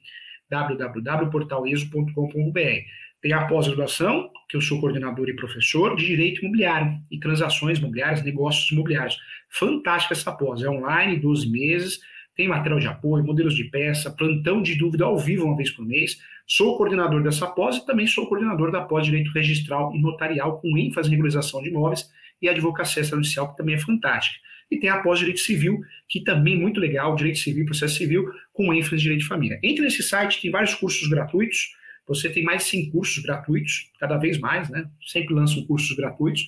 www.portaleso.com.br. 0.49 3.02
Tem 3.23 3.31
a 3.31 3.45
pós-graduação, 3.45 4.29
que 4.49 4.57
eu 4.57 4.59
sou 4.59 4.81
coordenador 4.81 5.29
e 5.29 5.33
professor 5.33 5.95
de 5.95 6.05
Direito 6.05 6.41
Imobiliário 6.41 6.99
e 7.09 7.17
Transações 7.17 7.79
Imobiliárias, 7.79 8.21
Negócios 8.21 8.69
Imobiliários. 8.69 9.17
Fantástica 9.49 10.13
essa 10.13 10.29
pós, 10.33 10.61
é 10.61 10.69
online, 10.69 11.17
12 11.21 11.49
meses, 11.49 12.01
tem 12.35 12.49
material 12.49 12.81
de 12.81 12.87
apoio, 12.87 13.23
modelos 13.23 13.55
de 13.55 13.63
peça, 13.63 14.11
plantão 14.11 14.61
de 14.61 14.75
dúvida 14.75 15.05
ao 15.05 15.17
vivo 15.17 15.45
uma 15.45 15.55
vez 15.55 15.71
por 15.71 15.85
mês. 15.85 16.17
Sou 16.45 16.75
coordenador 16.75 17.23
dessa 17.23 17.47
pós 17.47 17.77
e 17.77 17.85
também 17.85 18.05
sou 18.07 18.27
coordenador 18.27 18.73
da 18.73 18.81
pós 18.81 19.05
Direito 19.05 19.31
Registral 19.31 19.95
e 19.95 20.01
Notarial, 20.01 20.59
com 20.59 20.77
ênfase 20.77 21.07
em 21.07 21.11
regularização 21.11 21.63
de 21.63 21.69
imóveis 21.69 22.11
e 22.41 22.49
advocacia 22.49 23.03
extrajudicial, 23.03 23.51
que 23.51 23.55
também 23.55 23.75
é 23.75 23.79
fantástica. 23.79 24.37
E 24.69 24.77
tem 24.77 24.89
a 24.89 24.97
pós 24.97 25.19
Direito 25.19 25.39
Civil, 25.39 25.79
que 26.09 26.21
também 26.25 26.55
é 26.55 26.57
muito 26.57 26.77
legal, 26.77 27.15
Direito 27.15 27.39
Civil, 27.39 27.63
Processo 27.63 27.95
Civil, 27.95 28.29
com 28.51 28.73
ênfase 28.73 28.95
em 28.95 28.97
Direito 28.97 29.21
de 29.21 29.27
Família. 29.27 29.59
Entre 29.63 29.81
nesse 29.81 30.03
site, 30.03 30.41
tem 30.41 30.51
vários 30.51 30.75
cursos 30.75 31.07
gratuitos, 31.07 31.81
você 32.07 32.29
tem 32.29 32.43
mais 32.43 32.63
de 32.63 32.69
100 32.69 32.91
cursos 32.91 33.23
gratuitos, 33.23 33.91
cada 33.99 34.17
vez 34.17 34.37
mais, 34.39 34.69
né? 34.69 34.89
Sempre 35.07 35.33
lançam 35.33 35.65
cursos 35.65 35.95
gratuitos. 35.95 36.45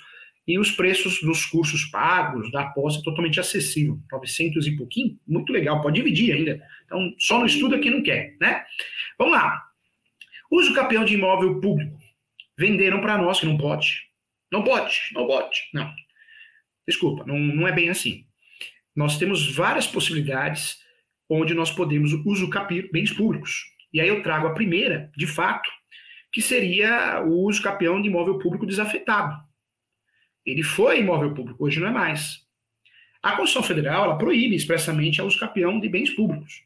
E 0.48 0.60
os 0.60 0.70
preços 0.70 1.22
dos 1.22 1.46
cursos 1.46 1.86
pagos, 1.86 2.52
da 2.52 2.62
aposta, 2.62 3.02
totalmente 3.02 3.40
acessível. 3.40 4.00
900 4.12 4.68
e 4.68 4.76
pouquinho, 4.76 5.20
muito 5.28 5.52
legal, 5.52 5.82
pode 5.82 5.96
dividir 5.96 6.34
ainda. 6.34 6.62
Então, 6.86 7.14
só 7.18 7.40
não 7.40 7.48
estuda 7.48 7.80
quem 7.80 7.92
não 7.92 8.04
quer, 8.04 8.36
né? 8.40 8.64
Vamos 9.18 9.34
lá. 9.34 9.64
Uso 10.52 10.74
campeão 10.74 11.04
de 11.04 11.16
imóvel 11.16 11.60
público. 11.60 11.98
Venderam 12.58 13.02
para 13.02 13.18
nós 13.18 13.40
que 13.40 13.46
não 13.46 13.58
pode. 13.58 14.08
Não 14.52 14.64
pode, 14.64 15.00
não 15.14 15.26
pode. 15.26 15.58
Não. 15.74 15.92
Desculpa, 16.88 17.26
não, 17.26 17.40
não 17.40 17.68
é 17.68 17.72
bem 17.72 17.90
assim. 17.90 18.26
nós 18.96 19.18
temos 19.18 19.54
várias 19.54 19.88
possibilidades 19.88 20.80
onde 21.28 21.54
nós 21.56 21.72
podemos 21.72 22.14
usucapir 22.26 22.90
bens 22.92 23.12
públicos. 23.12 23.75
E 23.96 24.02
aí 24.02 24.10
eu 24.10 24.22
trago 24.22 24.46
a 24.46 24.54
primeira, 24.54 25.10
de 25.16 25.26
fato, 25.26 25.70
que 26.30 26.42
seria 26.42 27.24
o 27.26 27.46
uso 27.46 27.62
capião 27.62 28.02
de 28.02 28.10
imóvel 28.10 28.38
público 28.40 28.66
desafetado. 28.66 29.42
Ele 30.46 30.64
foi 30.64 31.00
imóvel 31.00 31.34
público, 31.34 31.64
hoje 31.64 31.80
não 31.80 31.88
é 31.88 31.92
mais. 31.92 32.46
A 33.24 33.38
Constituição 33.38 33.64
Federal 33.64 34.04
ela 34.04 34.18
proíbe 34.18 34.54
expressamente 34.54 35.22
o 35.22 35.26
uso 35.26 35.40
capião 35.40 35.80
de 35.80 35.88
bens 35.88 36.10
públicos. 36.10 36.66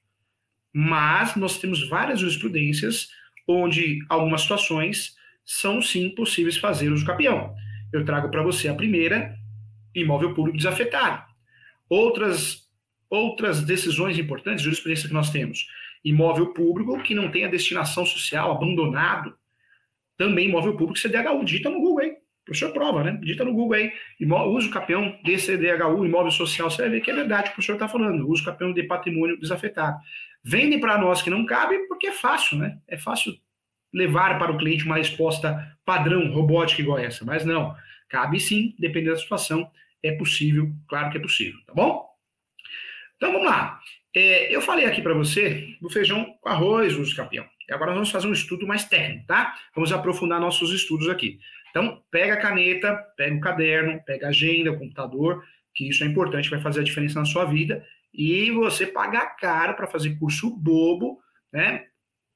Mas 0.74 1.36
nós 1.36 1.60
temos 1.60 1.88
várias 1.88 2.20
jurisprudências 2.20 3.10
onde 3.48 4.04
algumas 4.10 4.42
situações 4.42 5.16
são 5.46 5.84
sim 5.84 6.10
possíveis 6.16 6.58
fazer 6.58 6.92
uso 6.92 7.06
capião. 7.06 7.54
Eu 7.94 8.04
trago 8.04 8.32
para 8.32 8.42
você 8.42 8.70
a 8.70 8.74
primeira, 8.74 9.38
imóvel 9.94 10.34
público 10.34 10.58
desafetado. 10.58 11.24
Outras 11.88 12.68
outras 13.08 13.64
decisões 13.64 14.18
importantes, 14.18 14.64
jurisprudência 14.64 15.08
que 15.08 15.14
nós 15.14 15.30
temos, 15.30 15.68
imóvel 16.04 16.54
público 16.54 17.02
que 17.04 17.14
não 17.14 17.30
tenha 17.30 17.50
destinação 17.50 18.06
social, 18.06 18.52
abandonado, 18.52 19.36
também 20.18 20.50
imóvel 20.50 20.76
público 20.76 21.00
CDHU, 21.00 21.44
digita 21.46 21.70
no 21.70 21.80
Google 21.80 22.00
aí, 22.00 22.12
o 22.12 22.46
professor 22.46 22.74
prova, 22.74 23.04
né? 23.04 23.18
Digita 23.22 23.46
no 23.46 23.54
Google 23.54 23.78
aí, 23.78 23.94
uso 24.48 24.70
capião 24.70 25.18
de 25.24 25.38
CDHU, 25.38 26.06
imóvel 26.06 26.32
social, 26.32 26.70
você 26.70 26.82
vai 26.82 26.92
ver 26.92 27.02
que 27.02 27.12
é 27.12 27.16
verdade 27.16 27.42
o 27.42 27.46
que 27.46 27.52
o 27.52 27.54
professor 27.56 27.74
está 27.74 27.88
falando, 27.88 28.28
uso 28.28 28.44
capião 28.44 28.74
de 28.74 28.84
patrimônio 28.84 29.40
desafetado. 29.40 29.98
Vende 30.44 30.78
para 30.78 30.98
nós 30.98 31.22
que 31.22 31.30
não 31.30 31.46
cabe 31.46 31.78
porque 31.88 32.08
é 32.08 32.12
fácil, 32.12 32.58
né? 32.58 32.80
É 32.88 32.98
fácil 32.98 33.34
levar 33.94 34.38
para 34.38 34.52
o 34.52 34.58
cliente 34.58 34.86
uma 34.86 34.98
resposta 34.98 35.78
padrão, 35.86 36.32
robótica 36.32 36.82
igual 36.82 37.00
essa. 37.00 37.26
Mas 37.26 37.46
não, 37.46 37.76
cabe 38.08 38.40
sim, 38.40 38.76
dependendo 38.80 39.16
da 39.16 39.22
situação, 39.22 39.70
é 40.02 40.12
possível, 40.12 40.72
claro 40.88 41.12
que 41.12 41.18
é 41.18 41.22
possível, 41.22 41.60
tá 41.66 41.74
bom? 41.74 42.08
Então 43.18 43.34
vamos 43.34 43.48
lá. 43.48 43.80
É, 44.16 44.54
eu 44.54 44.62
falei 44.62 44.86
aqui 44.86 45.02
para 45.02 45.14
você 45.14 45.76
do 45.80 45.90
feijão 45.90 46.38
com 46.42 46.50
arroz, 46.50 46.96
uso 46.96 47.16
capião. 47.16 47.46
E 47.68 47.74
agora 47.74 47.94
vamos 47.94 48.10
fazer 48.10 48.28
um 48.28 48.34
estudo 48.34 48.66
mais 48.66 48.86
técnico, 48.86 49.28
tá? 49.28 49.56
Vamos 49.76 49.92
aprofundar 49.92 50.40
nossos 50.40 50.74
estudos 50.74 51.08
aqui. 51.10 51.40
Então, 51.70 52.02
pega 52.10 52.34
a 52.34 52.38
caneta, 52.38 52.96
pega 53.16 53.36
o 53.36 53.40
caderno, 53.40 54.02
pega 54.04 54.26
a 54.26 54.30
agenda, 54.30 54.72
o 54.72 54.80
computador, 54.80 55.44
que 55.76 55.88
isso 55.88 56.04
é 56.04 56.08
importante, 56.08 56.50
vai 56.50 56.60
fazer 56.60 56.80
a 56.80 56.84
diferença 56.84 57.20
na 57.20 57.26
sua 57.26 57.46
vida. 57.46 57.86
E 58.12 58.50
você 58.52 58.88
paga 58.88 59.28
caro 59.40 59.76
para 59.76 59.86
fazer 59.86 60.18
curso 60.18 60.50
bobo, 60.50 61.20
né? 61.54 61.86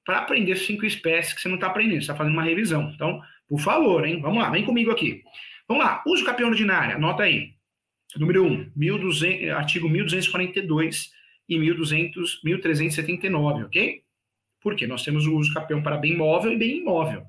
para 0.05 0.19
aprender 0.19 0.55
cinco 0.55 0.85
espécies 0.85 1.33
que 1.33 1.41
você 1.41 1.47
não 1.47 1.55
está 1.55 1.67
aprendendo, 1.67 1.95
você 1.95 2.03
está 2.03 2.15
fazendo 2.15 2.33
uma 2.33 2.43
revisão. 2.43 2.91
Então, 2.93 3.21
por 3.47 3.59
favor, 3.59 4.05
hein? 4.05 4.21
Vamos 4.21 4.43
lá, 4.43 4.49
vem 4.49 4.65
comigo 4.65 4.91
aqui. 4.91 5.23
Vamos 5.67 5.83
lá, 5.83 6.03
uso 6.05 6.25
capião 6.25 6.49
ordinário, 6.49 6.95
anota 6.95 7.23
aí. 7.23 7.53
Número 8.17 8.45
1, 8.45 8.71
1200, 8.75 9.49
artigo 9.49 9.89
1242 9.89 11.11
e 11.47 11.57
1200, 11.57 12.41
1379, 12.43 13.65
ok? 13.65 14.03
Porque 14.61 14.87
nós 14.87 15.03
temos 15.03 15.25
o 15.25 15.35
uso 15.35 15.53
capião 15.53 15.81
para 15.83 15.97
bem 15.97 16.15
móvel 16.15 16.53
e 16.53 16.57
bem 16.57 16.77
imóvel. 16.77 17.25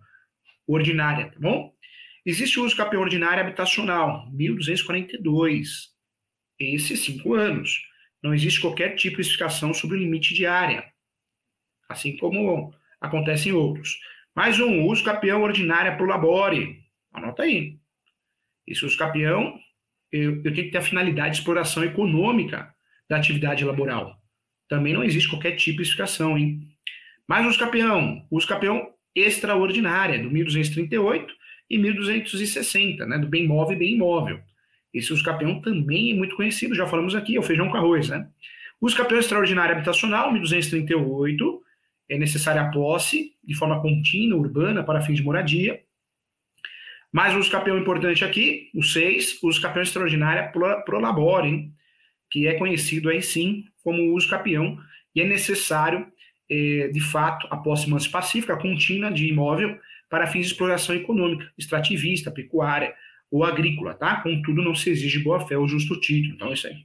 Ordinária, 0.66 1.30
tá 1.30 1.38
bom? 1.38 1.74
Existe 2.24 2.58
o 2.58 2.64
uso 2.64 2.76
capião 2.76 3.02
ordinário 3.02 3.42
habitacional, 3.42 4.30
1242. 4.32 5.92
Esses 6.58 7.00
cinco 7.00 7.34
anos. 7.34 7.82
Não 8.22 8.32
existe 8.32 8.60
qualquer 8.60 8.94
tipo 8.94 9.16
de 9.16 9.22
especificação 9.22 9.74
sobre 9.74 9.96
o 9.96 10.00
limite 10.00 10.32
de 10.32 10.46
área 10.46 10.94
assim 11.88 12.16
como 12.16 12.74
acontece 13.00 13.48
em 13.48 13.52
outros. 13.52 13.98
Mais 14.34 14.58
um, 14.58 14.84
uso 14.86 15.04
capião 15.04 15.42
ordinária 15.42 15.96
pro 15.96 16.06
labore. 16.06 16.82
Anota 17.12 17.44
aí. 17.44 17.78
Esse 18.66 18.84
uso 18.84 18.96
capião, 18.96 19.58
eu, 20.10 20.36
eu 20.36 20.54
tenho 20.54 20.66
que 20.66 20.70
ter 20.70 20.78
a 20.78 20.82
finalidade 20.82 21.34
de 21.34 21.38
exploração 21.38 21.84
econômica 21.84 22.73
da 23.08 23.16
atividade 23.16 23.64
laboral. 23.64 24.16
Também 24.68 24.92
não 24.92 25.04
existe 25.04 25.28
qualquer 25.28 25.56
de 25.56 25.70
explicação, 25.70 26.38
hein? 26.38 26.68
Mais 27.28 27.46
uso 27.46 27.58
capião, 27.58 28.26
uso 28.30 28.46
capião 28.46 28.90
extraordinária, 29.14 30.22
do 30.22 30.30
1238 30.30 31.34
e 31.70 31.78
1260, 31.78 33.06
né? 33.06 33.18
Do 33.18 33.28
bem 33.28 33.46
móvel 33.46 33.76
e 33.76 33.78
bem 33.78 33.94
imóvel. 33.94 34.40
Esse 34.92 35.12
uso 35.12 35.24
capião 35.24 35.60
também 35.60 36.10
é 36.12 36.14
muito 36.14 36.36
conhecido, 36.36 36.74
já 36.74 36.86
falamos 36.86 37.14
aqui, 37.14 37.36
é 37.36 37.40
o 37.40 37.42
feijão 37.42 37.68
com 37.68 37.76
arroz, 37.76 38.08
né? 38.08 38.28
Uso 38.80 38.96
capião 38.96 39.18
extraordinário 39.18 39.74
habitacional, 39.74 40.32
1238, 40.32 41.62
é 42.08 42.18
necessária 42.18 42.62
a 42.62 42.70
posse 42.70 43.32
de 43.42 43.54
forma 43.54 43.80
contínua, 43.80 44.38
urbana, 44.38 44.84
para 44.84 45.00
fins 45.00 45.16
de 45.16 45.22
moradia. 45.22 45.80
Mais 47.10 47.34
um 47.34 47.50
capião 47.50 47.78
importante 47.78 48.24
aqui, 48.24 48.70
o 48.74 48.82
6, 48.82 49.42
uso 49.42 49.60
capião 49.60 49.82
extraordinária 49.82 50.48
pro 50.48 51.00
labore, 51.00 51.72
que 52.34 52.48
é 52.48 52.54
conhecido 52.54 53.10
aí 53.10 53.22
sim 53.22 53.64
como 53.84 54.12
uso 54.12 54.28
capião, 54.28 54.76
e 55.14 55.20
é 55.20 55.24
necessário, 55.24 56.04
é, 56.50 56.88
de 56.88 56.98
fato, 56.98 57.46
a 57.48 57.56
posse 57.56 57.88
mansa 57.88 58.10
pacífica 58.10 58.56
contínua 58.56 59.12
de 59.12 59.28
imóvel 59.28 59.78
para 60.10 60.26
fins 60.26 60.46
de 60.46 60.52
exploração 60.52 60.96
econômica, 60.96 61.48
extrativista, 61.56 62.32
pecuária 62.32 62.92
ou 63.30 63.44
agrícola, 63.44 63.94
tá? 63.94 64.16
Contudo, 64.16 64.62
não 64.62 64.74
se 64.74 64.90
exige 64.90 65.20
boa-fé 65.20 65.56
ou 65.56 65.68
justo 65.68 66.00
título. 66.00 66.34
Então, 66.34 66.52
isso 66.52 66.66
aí. 66.66 66.84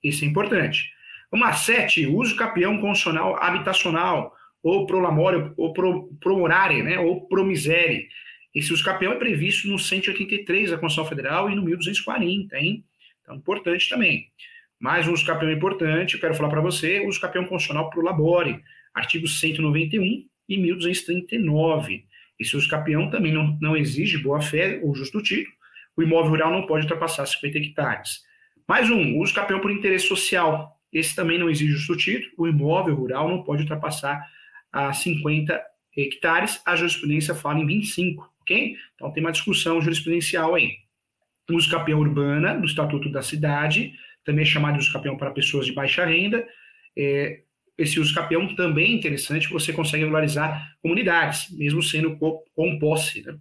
Isso 0.00 0.24
é 0.24 0.28
importante. 0.28 0.92
Lá, 1.32 1.52
7, 1.52 2.06
uso 2.06 2.36
capião 2.36 2.78
constitucional 2.80 3.34
habitacional, 3.42 4.32
ou 4.62 4.86
prolamore, 4.86 5.52
ou 5.56 5.72
pro, 5.72 6.06
promorare, 6.20 6.84
né, 6.84 7.00
ou 7.00 7.26
promisere. 7.26 8.08
Esse 8.54 8.72
uso 8.72 8.84
capião 8.84 9.12
é 9.12 9.16
previsto 9.16 9.66
no 9.66 9.76
183 9.76 10.70
da 10.70 10.78
Constituição 10.78 11.08
Federal 11.08 11.50
e 11.50 11.56
no 11.56 11.62
1240, 11.62 12.56
hein? 12.56 12.84
Então, 13.22 13.34
importante 13.34 13.88
também. 13.88 14.30
Mais 14.84 15.08
um 15.08 15.14
uso 15.14 15.24
capião 15.24 15.50
importante, 15.50 16.12
eu 16.12 16.20
quero 16.20 16.34
falar 16.34 16.50
para 16.50 16.60
você, 16.60 17.00
uso 17.06 17.18
capião 17.18 17.46
constitucional 17.46 17.88
pro 17.88 18.02
labore, 18.02 18.62
artigos 18.92 19.40
191 19.40 20.26
e 20.46 20.58
1239. 20.58 22.04
Esse 22.38 22.54
uso 22.54 22.68
capião 22.68 23.08
também 23.08 23.32
não, 23.32 23.56
não 23.62 23.74
exige 23.74 24.18
boa-fé 24.18 24.80
ou 24.82 24.94
justo 24.94 25.22
título. 25.22 25.56
O 25.96 26.02
imóvel 26.02 26.32
rural 26.32 26.52
não 26.52 26.66
pode 26.66 26.82
ultrapassar 26.82 27.24
50 27.24 27.56
hectares. 27.56 28.24
Mais 28.68 28.90
um, 28.90 29.16
uso 29.20 29.32
capião 29.32 29.58
por 29.58 29.70
interesse 29.70 30.06
social. 30.06 30.78
Esse 30.92 31.16
também 31.16 31.38
não 31.38 31.48
exige 31.48 31.72
justo 31.72 31.96
título. 31.96 32.34
O 32.36 32.46
imóvel 32.46 32.94
rural 32.94 33.26
não 33.26 33.42
pode 33.42 33.62
ultrapassar 33.62 34.22
a 34.70 34.92
50 34.92 35.62
hectares, 35.96 36.60
a 36.66 36.76
jurisprudência 36.76 37.34
fala 37.34 37.58
em 37.58 37.66
25, 37.66 38.30
ok? 38.42 38.76
Então 38.94 39.10
tem 39.10 39.24
uma 39.24 39.32
discussão 39.32 39.80
jurisprudencial 39.80 40.54
aí. 40.54 40.76
O 41.48 41.54
uso 41.54 41.70
capião 41.70 42.00
urbana, 42.00 42.54
do 42.54 42.66
Estatuto 42.66 43.08
da 43.08 43.22
Cidade, 43.22 43.94
também 44.24 44.42
é 44.42 44.46
chamado 44.46 44.74
de 44.74 44.80
uso 44.80 44.92
capião 44.92 45.16
para 45.16 45.30
pessoas 45.30 45.66
de 45.66 45.72
baixa 45.72 46.04
renda. 46.04 46.46
É, 46.96 47.40
esse 47.76 47.98
uso 47.98 48.14
capião 48.14 48.54
também 48.54 48.92
é 48.92 48.94
interessante, 48.94 49.48
você 49.48 49.72
consegue 49.72 50.04
regularizar 50.04 50.76
comunidades, 50.80 51.50
mesmo 51.50 51.82
sendo 51.82 52.16
com, 52.16 52.78
posse. 52.78 53.22
Né? 53.22 53.36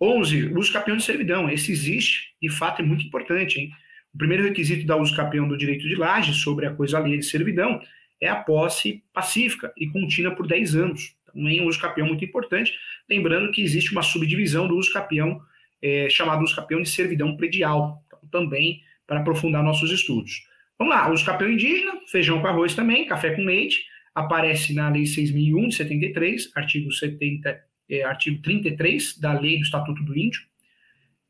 11. 0.00 0.52
Uso 0.54 0.72
capião 0.72 0.96
de 0.96 1.04
servidão. 1.04 1.48
Esse 1.48 1.72
existe, 1.72 2.34
de 2.40 2.48
fato, 2.48 2.82
é 2.82 2.84
muito 2.84 3.04
importante. 3.04 3.60
Hein? 3.60 3.70
O 4.14 4.18
primeiro 4.18 4.44
requisito 4.44 4.86
da 4.86 4.96
uso 4.96 5.14
capião 5.14 5.46
do 5.46 5.56
direito 5.56 5.86
de 5.88 5.94
laje 5.94 6.34
sobre 6.34 6.66
a 6.66 6.74
coisa 6.74 6.98
alheia 6.98 7.18
de 7.18 7.24
servidão 7.24 7.80
é 8.20 8.28
a 8.28 8.36
posse 8.36 9.04
pacífica 9.12 9.72
e 9.76 9.86
contínua 9.86 10.34
por 10.34 10.46
10 10.46 10.74
anos. 10.74 11.14
Também 11.26 11.60
um 11.60 11.66
uso 11.66 11.80
capião 11.80 12.06
muito 12.06 12.24
importante, 12.24 12.72
lembrando 13.08 13.52
que 13.52 13.62
existe 13.62 13.92
uma 13.92 14.02
subdivisão 14.02 14.66
do 14.66 14.76
uso 14.76 14.92
capião, 14.92 15.40
é, 15.80 16.08
chamado 16.10 16.42
uso 16.42 16.56
capião 16.56 16.82
de 16.82 16.88
servidão 16.88 17.36
predial, 17.36 18.02
então, 18.06 18.18
também 18.30 18.82
para 19.08 19.20
aprofundar 19.20 19.64
nossos 19.64 19.90
estudos. 19.90 20.46
Vamos 20.78 20.94
lá, 20.94 21.10
uso 21.10 21.24
capião 21.24 21.50
indígena, 21.50 21.94
feijão 22.06 22.40
com 22.40 22.46
arroz 22.46 22.74
também, 22.74 23.06
café 23.06 23.34
com 23.34 23.42
leite, 23.42 23.84
aparece 24.14 24.74
na 24.74 24.88
Lei 24.90 25.04
6.001 25.04 25.68
de 25.68 25.74
73, 25.74 26.52
artigo, 26.54 26.92
70, 26.92 27.60
é, 27.90 28.04
artigo 28.04 28.40
33 28.42 29.18
da 29.18 29.32
Lei 29.32 29.56
do 29.56 29.64
Estatuto 29.64 30.04
do 30.04 30.16
Índio. 30.16 30.42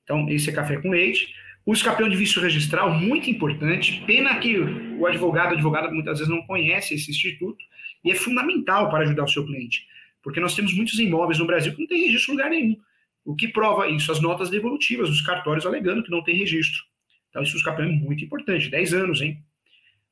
Então, 0.03 0.29
esse 0.29 0.51
é 0.51 0.53
café 0.53 0.77
com 0.79 0.91
leite. 0.91 1.35
O 1.65 1.73
escapeão 1.73 2.09
de 2.09 2.17
vício 2.17 2.43
registral, 2.43 2.93
muito 2.93 3.31
importante. 3.31 4.03
Pena 4.07 4.39
que 4.39 4.59
o 4.59 5.07
advogado, 5.07 5.53
advogada, 5.53 5.91
muitas 5.91 6.19
vezes 6.19 6.33
não 6.33 6.43
conhece 6.47 6.95
esse 6.95 7.11
instituto 7.11 7.63
e 8.05 8.11
é 8.11 8.15
fundamental 8.15 8.91
para 8.91 9.05
ajudar 9.05 9.25
o 9.25 9.29
seu 9.29 9.45
cliente, 9.45 9.87
porque 10.23 10.41
nós 10.41 10.55
temos 10.55 10.73
muitos 10.75 10.99
imóveis 10.99 11.39
no 11.39 11.47
Brasil 11.47 11.75
que 11.75 11.81
não 11.81 11.87
tem 11.87 12.05
registro 12.07 12.33
em 12.33 12.37
lugar 12.37 12.51
nenhum. 12.51 12.77
O 13.25 13.37
que 13.37 13.49
prova 13.49 13.89
isso? 13.89 14.11
As 14.11 14.21
notas 14.21 14.49
devolutivas 14.49 15.11
dos 15.11 15.21
cartórios 15.21 15.67
alegando 15.67 16.03
que 16.03 16.11
não 16.11 16.23
tem 16.23 16.37
registro. 16.37 16.83
Então, 17.29 17.43
isso 17.43 17.69
é 17.69 17.87
muito 17.87 18.25
importante. 18.25 18.71
10 18.71 18.95
anos, 18.95 19.21
hein? 19.21 19.43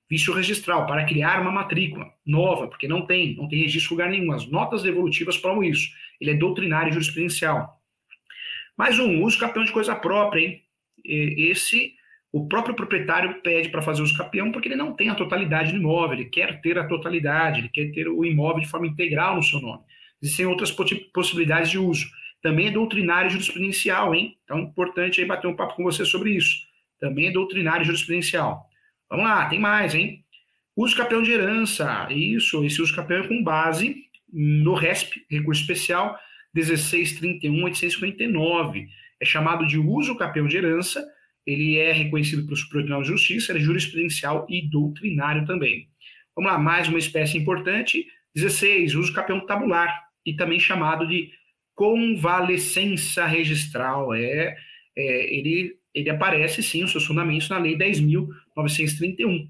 Vício 0.08 0.32
registral, 0.32 0.86
para 0.86 1.04
criar 1.04 1.40
uma 1.40 1.50
matrícula 1.50 2.12
nova, 2.24 2.68
porque 2.68 2.86
não 2.86 3.04
tem, 3.04 3.34
não 3.34 3.48
tem 3.48 3.62
registro 3.62 3.94
lugar 3.94 4.08
nenhum. 4.08 4.32
As 4.32 4.46
notas 4.46 4.82
devolutivas 4.82 5.36
provam 5.36 5.64
isso. 5.64 5.88
Ele 6.20 6.30
é 6.30 6.34
doutrinário 6.34 6.90
e 6.90 6.92
jurisprudencial. 6.92 7.80
Mais 8.76 8.98
um, 8.98 9.22
uso 9.22 9.38
capião 9.38 9.64
de 9.64 9.72
coisa 9.72 9.96
própria, 9.96 10.40
hein? 10.40 10.62
esse 11.04 11.94
o 12.32 12.46
próprio 12.46 12.74
proprietário 12.74 13.40
pede 13.40 13.70
para 13.70 13.80
fazer 13.80 14.02
o 14.02 14.16
capião 14.16 14.52
porque 14.52 14.68
ele 14.68 14.76
não 14.76 14.92
tem 14.92 15.08
a 15.08 15.14
totalidade 15.14 15.72
do 15.72 15.78
imóvel, 15.78 16.18
ele 16.18 16.28
quer 16.28 16.60
ter 16.60 16.78
a 16.78 16.86
totalidade, 16.86 17.60
ele 17.60 17.68
quer 17.70 17.90
ter 17.92 18.08
o 18.08 18.24
imóvel 18.26 18.60
de 18.60 18.68
forma 18.68 18.86
integral 18.86 19.36
no 19.36 19.42
seu 19.42 19.58
nome. 19.58 19.82
Existem 20.22 20.44
outras 20.44 20.70
possibilidades 20.70 21.70
de 21.70 21.78
uso. 21.78 22.06
Também 22.42 22.66
é 22.66 22.70
doutrinário 22.70 23.30
jurisprudencial, 23.30 24.14
hein? 24.14 24.36
Então, 24.44 24.58
é 24.58 24.60
importante 24.60 25.20
aí 25.20 25.26
bater 25.26 25.46
um 25.46 25.56
papo 25.56 25.76
com 25.76 25.82
você 25.82 26.04
sobre 26.04 26.30
isso. 26.30 26.65
Também 26.98 27.26
é 27.26 27.32
doutrinário 27.32 27.84
jurisprudencial. 27.84 28.64
Vamos 29.08 29.26
lá, 29.26 29.48
tem 29.48 29.58
mais, 29.58 29.94
hein? 29.94 30.24
Uso 30.74 30.96
campeão 30.96 31.22
de 31.22 31.32
herança. 31.32 32.08
Isso, 32.10 32.64
esse 32.64 32.82
uso 32.82 32.94
campeão 32.94 33.24
é 33.24 33.28
com 33.28 33.42
base 33.42 34.04
no 34.32 34.74
RESP, 34.74 35.24
recurso 35.30 35.62
especial 35.62 36.18
1631.859. 36.56 38.86
É 39.20 39.24
chamado 39.24 39.66
de 39.66 39.78
uso 39.78 40.16
campeão 40.16 40.46
de 40.46 40.56
herança. 40.56 41.04
Ele 41.46 41.78
é 41.78 41.92
reconhecido 41.92 42.44
pelo 42.44 42.56
Supremo 42.56 42.84
Tribunal 42.84 43.02
de 43.02 43.08
Justiça, 43.08 43.52
é 43.52 43.58
jurisprudencial 43.58 44.46
e 44.50 44.68
doutrinário 44.68 45.46
também. 45.46 45.88
Vamos 46.34 46.50
lá, 46.50 46.58
mais 46.58 46.88
uma 46.88 46.98
espécie 46.98 47.38
importante. 47.38 48.04
16, 48.34 48.96
uso 48.96 49.14
campeão 49.14 49.46
tabular, 49.46 50.06
e 50.26 50.34
também 50.34 50.60
chamado 50.60 51.06
de 51.06 51.30
convalescença 51.74 53.24
registral. 53.26 54.12
É, 54.12 54.56
é, 54.96 55.34
ele, 55.34 55.76
ele 55.96 56.10
aparece, 56.10 56.62
sim, 56.62 56.84
os 56.84 56.92
seus 56.92 57.06
fundamentos 57.06 57.48
na 57.48 57.56
Lei 57.56 57.74
10.931. 57.74 59.48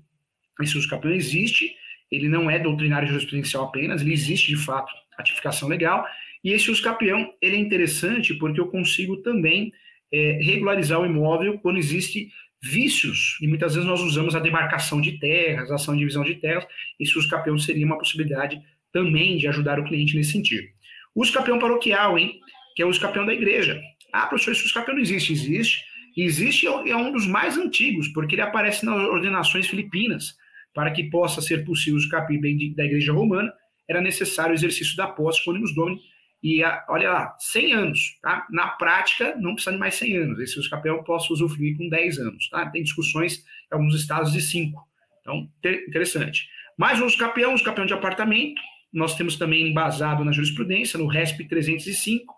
Esse 0.62 0.78
uso 0.78 0.88
campeão 0.88 1.12
existe, 1.12 1.74
ele 2.08 2.28
não 2.28 2.48
é 2.48 2.56
doutrinário 2.56 3.08
jurisprudencial 3.08 3.64
apenas, 3.64 4.00
ele 4.00 4.12
existe 4.12 4.54
de 4.54 4.56
fato, 4.56 4.92
ratificação 5.18 5.68
legal, 5.68 6.06
e 6.44 6.52
esse 6.52 6.70
uso 6.70 6.80
campeão 6.80 7.34
ele 7.42 7.56
é 7.56 7.58
interessante 7.58 8.32
porque 8.34 8.60
eu 8.60 8.68
consigo 8.68 9.16
também 9.16 9.72
é, 10.12 10.38
regularizar 10.40 11.00
o 11.00 11.04
imóvel 11.04 11.58
quando 11.58 11.78
existe 11.78 12.30
vícios, 12.62 13.36
e 13.42 13.48
muitas 13.48 13.74
vezes 13.74 13.88
nós 13.88 14.00
usamos 14.00 14.36
a 14.36 14.38
demarcação 14.38 15.00
de 15.00 15.18
terras, 15.18 15.70
a 15.70 15.74
ação 15.74 15.94
de 15.94 16.00
divisão 16.00 16.22
de 16.22 16.36
terras, 16.36 16.64
esse 16.98 17.18
uso 17.18 17.28
campeão 17.28 17.58
seria 17.58 17.84
uma 17.84 17.98
possibilidade 17.98 18.62
também 18.92 19.36
de 19.36 19.48
ajudar 19.48 19.80
o 19.80 19.84
cliente 19.84 20.16
nesse 20.16 20.30
sentido. 20.30 20.68
Uso 21.12 21.32
campeão 21.32 21.58
paroquial, 21.58 22.16
hein? 22.16 22.38
Que 22.76 22.82
é 22.82 22.86
o 22.86 22.88
uso 22.88 23.00
campeão 23.00 23.26
da 23.26 23.34
igreja. 23.34 23.80
Ah, 24.12 24.26
professor, 24.26 24.52
esse 24.52 24.64
uso 24.64 24.72
campeão 24.72 24.94
não 24.94 25.02
existe. 25.02 25.32
Existe. 25.32 25.95
Existe 26.16 26.66
e 26.66 26.90
é 26.90 26.96
um 26.96 27.12
dos 27.12 27.26
mais 27.26 27.58
antigos, 27.58 28.08
porque 28.08 28.34
ele 28.34 28.42
aparece 28.42 28.86
nas 28.86 28.96
ordenações 28.96 29.66
filipinas. 29.66 30.34
Para 30.72 30.90
que 30.90 31.04
possa 31.04 31.40
ser 31.40 31.64
possível 31.64 31.94
o 31.94 31.96
uso 31.96 32.08
campeão 32.08 32.40
da 32.74 32.84
igreja 32.84 33.12
romana, 33.12 33.52
era 33.88 34.00
necessário 34.00 34.52
o 34.52 34.54
exercício 34.54 34.96
da 34.96 35.06
posse 35.06 35.44
com 35.44 35.50
ônibus 35.50 35.74
domini. 35.74 36.00
E 36.42 36.62
olha 36.88 37.10
lá, 37.10 37.36
100 37.38 37.72
anos, 37.72 38.18
tá? 38.22 38.46
Na 38.50 38.68
prática, 38.68 39.34
não 39.36 39.54
precisa 39.54 39.72
de 39.72 39.78
mais 39.78 39.94
100 39.94 40.16
anos. 40.16 40.38
Esse 40.38 40.58
eu 40.84 41.02
posso 41.02 41.32
usufruir 41.32 41.76
com 41.76 41.88
10 41.88 42.18
anos, 42.18 42.48
tá? 42.50 42.66
Tem 42.70 42.82
discussões 42.82 43.38
em 43.38 43.74
alguns 43.74 43.94
estados 43.94 44.32
de 44.32 44.40
5. 44.40 44.80
Então, 45.20 45.48
interessante. 45.88 46.46
Mais 46.78 47.00
um 47.00 47.06
uso 47.06 47.16
campeão, 47.16 47.54
uso 47.54 47.64
campeão 47.64 47.86
de 47.86 47.94
apartamento, 47.94 48.60
nós 48.92 49.16
temos 49.16 49.36
também 49.36 49.66
embasado 49.68 50.24
na 50.24 50.32
jurisprudência, 50.32 50.98
no 50.98 51.06
RESP 51.06 51.48
305, 51.48 52.34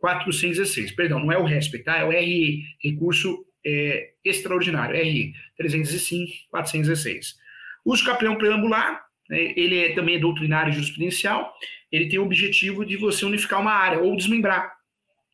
416. 0.00 0.92
Perdão, 0.92 1.20
não 1.20 1.30
é 1.30 1.38
o 1.38 1.44
RESP, 1.44 1.78
tá? 1.84 1.98
É 1.98 2.04
o 2.04 2.10
RE, 2.10 2.64
recurso 2.82 3.44
é, 3.64 4.10
extraordinário, 4.24 4.96
RE 4.96 5.34
305, 5.56 6.32
416. 6.50 7.36
Uso 7.84 8.04
campeão 8.04 8.36
preambular, 8.36 9.04
né, 9.28 9.52
ele 9.56 9.78
é 9.78 9.94
também 9.94 10.16
é 10.16 10.18
doutrinário 10.18 10.70
e 10.70 10.74
jurisprudencial, 10.74 11.54
ele 11.90 12.08
tem 12.08 12.18
o 12.18 12.24
objetivo 12.24 12.84
de 12.84 12.96
você 12.96 13.24
unificar 13.24 13.60
uma 13.60 13.72
área 13.72 14.00
ou 14.00 14.16
desmembrar. 14.16 14.72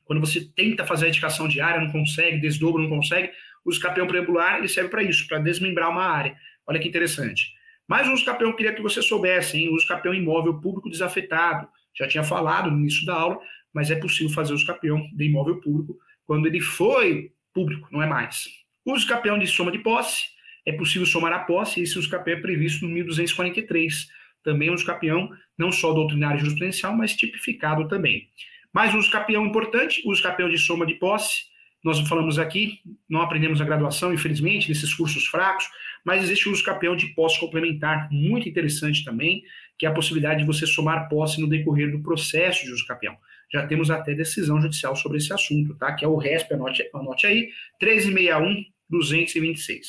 Quando 0.04 0.20
você 0.20 0.40
tenta 0.54 0.84
fazer 0.84 1.06
a 1.06 1.08
indicação 1.08 1.48
de 1.48 1.60
área, 1.60 1.80
não 1.80 1.90
consegue, 1.90 2.40
desdobra, 2.40 2.82
não 2.82 2.88
consegue, 2.88 3.30
o 3.64 3.70
uso 3.70 3.80
preambular 3.80 4.58
ele 4.58 4.68
serve 4.68 4.88
para 4.90 5.02
isso, 5.02 5.26
para 5.26 5.38
desmembrar 5.38 5.90
uma 5.90 6.04
área. 6.04 6.36
Olha 6.66 6.78
que 6.78 6.88
interessante. 6.88 7.52
Mas 7.86 8.08
o 8.08 8.12
uso 8.12 8.24
campeão 8.24 8.50
eu 8.50 8.56
queria 8.56 8.72
que 8.72 8.82
você 8.82 9.02
soubesse, 9.02 9.58
hein? 9.58 9.68
O 9.68 9.74
uso 9.74 9.86
imóvel 10.14 10.60
público 10.60 10.88
desafetado. 10.88 11.68
Já 11.94 12.06
tinha 12.06 12.22
falado 12.22 12.70
no 12.70 12.78
início 12.78 13.06
da 13.06 13.14
aula, 13.14 13.40
mas 13.76 13.90
é 13.90 13.96
possível 13.96 14.32
fazer 14.32 14.52
o 14.52 14.56
uso 14.56 14.64
campeão 14.64 15.06
de 15.12 15.24
imóvel 15.26 15.60
público 15.60 15.98
quando 16.24 16.46
ele 16.46 16.62
foi 16.62 17.30
público, 17.52 17.86
não 17.92 18.02
é 18.02 18.06
mais. 18.06 18.48
O 18.86 18.94
uso 18.94 19.06
campeão 19.06 19.38
de 19.38 19.46
soma 19.46 19.70
de 19.70 19.80
posse, 19.80 20.24
é 20.64 20.72
possível 20.72 21.06
somar 21.06 21.30
a 21.34 21.40
posse, 21.40 21.78
e 21.78 21.82
esse 21.82 21.98
uso 21.98 22.08
campeão 22.08 22.38
é 22.38 22.40
previsto 22.40 22.86
no 22.86 22.94
1243. 22.94 24.08
Também 24.42 24.70
o 24.70 24.72
uso 24.72 24.86
campeão, 24.86 25.28
não 25.58 25.70
só 25.70 25.92
doutrinário 25.92 26.38
e 26.38 26.40
jurisprudencial, 26.40 26.96
mas 26.96 27.14
tipificado 27.14 27.86
também. 27.86 28.30
Mais 28.72 28.94
um 28.94 28.98
uso 28.98 29.10
campeão 29.10 29.44
importante, 29.44 30.00
o 30.06 30.10
uso 30.10 30.22
campeão 30.22 30.48
de 30.48 30.56
soma 30.56 30.86
de 30.86 30.94
posse, 30.94 31.44
nós 31.84 32.00
falamos 32.08 32.38
aqui, 32.38 32.80
não 33.06 33.20
aprendemos 33.20 33.58
na 33.60 33.66
graduação, 33.66 34.10
infelizmente, 34.10 34.70
nesses 34.70 34.94
cursos 34.94 35.26
fracos, 35.26 35.68
mas 36.02 36.22
existe 36.24 36.48
o 36.48 36.52
uso 36.52 36.64
campeão 36.64 36.96
de 36.96 37.08
posse 37.08 37.38
complementar, 37.38 38.08
muito 38.10 38.48
interessante 38.48 39.04
também, 39.04 39.42
que 39.78 39.84
é 39.84 39.88
a 39.90 39.92
possibilidade 39.92 40.40
de 40.40 40.46
você 40.46 40.66
somar 40.66 41.10
posse 41.10 41.38
no 41.38 41.46
decorrer 41.46 41.92
do 41.92 42.02
processo 42.02 42.64
de 42.64 42.72
uso 42.72 42.86
campeão. 42.86 43.18
Já 43.52 43.66
temos 43.66 43.90
até 43.90 44.14
decisão 44.14 44.60
judicial 44.60 44.96
sobre 44.96 45.18
esse 45.18 45.32
assunto, 45.32 45.74
tá? 45.74 45.94
Que 45.94 46.04
é 46.04 46.08
o 46.08 46.16
RESP, 46.16 46.54
anote, 46.54 46.88
anote 46.92 47.26
aí, 47.26 47.50
1361-226. 47.82 49.80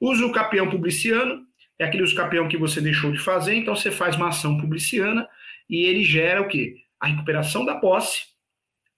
Uso 0.00 0.32
campeão 0.32 0.68
publiciano 0.68 1.46
é 1.78 1.84
aquele 1.84 2.02
uso 2.02 2.14
campeão 2.14 2.48
que 2.48 2.56
você 2.56 2.80
deixou 2.80 3.12
de 3.12 3.18
fazer, 3.18 3.54
então 3.54 3.76
você 3.76 3.90
faz 3.90 4.16
uma 4.16 4.28
ação 4.28 4.58
publiciana 4.58 5.28
e 5.70 5.84
ele 5.84 6.02
gera 6.02 6.42
o 6.42 6.48
quê? 6.48 6.76
A 6.98 7.06
recuperação 7.06 7.64
da 7.64 7.76
posse 7.76 8.26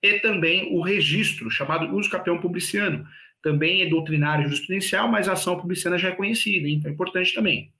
e 0.03 0.19
também 0.21 0.75
o 0.75 0.81
registro, 0.81 1.51
chamado 1.51 1.95
uso 1.95 2.09
campeão 2.09 2.41
publiciano. 2.41 3.07
Também 3.43 3.83
é 3.83 3.87
doutrinário 3.87 4.45
jurisprudencial, 4.45 5.09
mas 5.09 5.29
a 5.29 5.33
ação 5.33 5.59
publiciana 5.59 5.99
já 5.99 6.09
é 6.09 6.13
conhecida, 6.13 6.69
então 6.69 6.91
é 6.91 6.95
importante 6.95 7.35
também. 7.35 7.73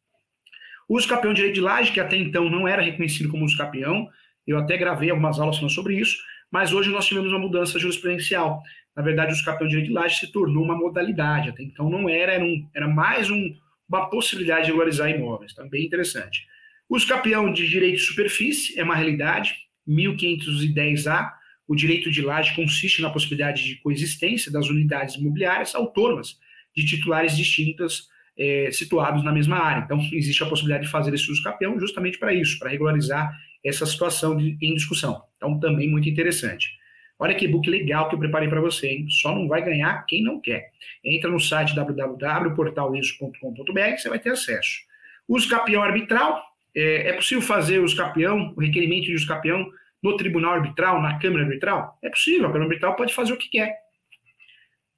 O 0.89 0.97
uso 0.97 1.09
campeão 1.09 1.33
de 1.33 1.37
direito 1.37 1.55
de 1.55 1.61
laje, 1.61 1.93
que 1.93 2.01
até 2.01 2.17
então 2.17 2.51
não 2.51 2.67
era 2.67 2.83
reconhecido 2.83 3.31
como 3.31 3.45
uso 3.45 3.57
campeão, 3.57 4.11
eu 4.51 4.59
até 4.59 4.77
gravei 4.77 5.11
algumas 5.11 5.39
aulas 5.39 5.57
falando 5.57 5.73
sobre 5.73 5.99
isso, 5.99 6.17
mas 6.51 6.73
hoje 6.73 6.91
nós 6.91 7.07
tivemos 7.07 7.31
uma 7.31 7.39
mudança 7.39 7.79
jurisprudencial. 7.79 8.63
Na 8.97 9.03
verdade, 9.03 9.33
o 9.33 9.37
de 9.37 9.69
direito 9.69 9.87
de 9.87 9.93
laje 9.93 10.19
se 10.19 10.33
tornou 10.33 10.65
uma 10.65 10.77
modalidade, 10.77 11.51
até 11.51 11.63
então 11.63 11.89
não 11.89 12.09
era, 12.09 12.33
era, 12.33 12.45
um, 12.45 12.69
era 12.75 12.89
mais 12.89 13.31
um, 13.31 13.55
uma 13.89 14.11
possibilidade 14.11 14.63
de 14.63 14.67
regularizar 14.69 15.09
imóveis, 15.11 15.55
tá? 15.55 15.65
bem 15.65 15.87
interessante. 15.87 16.47
O 16.89 16.97
uso 16.97 17.07
campeão 17.07 17.53
de 17.53 17.69
direito 17.69 17.97
de 17.97 18.03
superfície 18.03 18.79
é 18.79 18.83
uma 18.83 18.97
realidade, 18.97 19.55
1510A, 19.89 21.31
o 21.69 21.77
direito 21.77 22.11
de 22.11 22.21
laje 22.21 22.55
consiste 22.57 23.01
na 23.01 23.11
possibilidade 23.11 23.65
de 23.65 23.77
coexistência 23.77 24.51
das 24.51 24.69
unidades 24.69 25.15
imobiliárias 25.15 25.73
autônomas 25.73 26.37
de 26.75 26.85
titulares 26.85 27.37
distintas 27.37 28.09
é, 28.37 28.71
situados 28.73 29.23
na 29.23 29.33
mesma 29.33 29.57
área. 29.57 29.85
Então, 29.85 30.01
existe 30.13 30.43
a 30.43 30.47
possibilidade 30.47 30.87
de 30.87 30.91
fazer 30.91 31.15
esse 31.15 31.31
uso 31.31 31.43
capião 31.43 31.79
justamente 31.79 32.19
para 32.19 32.35
isso, 32.35 32.59
para 32.59 32.71
regularizar 32.71 33.31
essa 33.65 33.87
situação 33.87 34.37
de, 34.37 34.59
em 34.61 34.75
discussão. 34.75 35.23
Então, 35.37 35.59
também 35.59 35.89
muito 35.89 36.09
interessante. 36.09 36.79
Olha 37.19 37.35
que 37.35 37.47
book 37.47 37.69
legal 37.69 38.09
que 38.09 38.15
eu 38.15 38.19
preparei 38.19 38.49
para 38.49 38.63
você, 38.63 38.89
hein? 38.89 39.07
Só 39.11 39.35
não 39.35 39.47
vai 39.47 39.63
ganhar 39.63 40.07
quem 40.07 40.23
não 40.23 40.41
quer. 40.41 40.71
Entra 41.05 41.31
no 41.31 41.39
site 41.39 41.75
www.portaliso.com.br 41.75 43.99
você 43.99 44.09
vai 44.09 44.19
ter 44.19 44.31
acesso. 44.31 44.81
Uso 45.29 45.47
capião 45.49 45.83
arbitral. 45.83 46.43
É, 46.75 47.09
é 47.09 47.13
possível 47.13 47.43
fazer 47.43 47.79
o 47.79 47.85
uso 47.85 47.95
capião, 47.97 48.55
o 48.57 48.61
requerimento 48.61 49.05
de 49.05 49.15
uso 49.15 49.27
capião 49.27 49.71
no 50.03 50.17
tribunal 50.17 50.55
arbitral, 50.55 51.03
na 51.03 51.19
Câmara 51.19 51.45
Arbitral? 51.45 51.99
É 52.03 52.09
possível, 52.09 52.47
a 52.47 52.49
Câmara 52.49 52.65
Arbitral 52.65 52.97
pode 52.97 53.13
fazer 53.13 53.35
o 53.35 53.37
que 53.37 53.51
quer. 53.51 53.77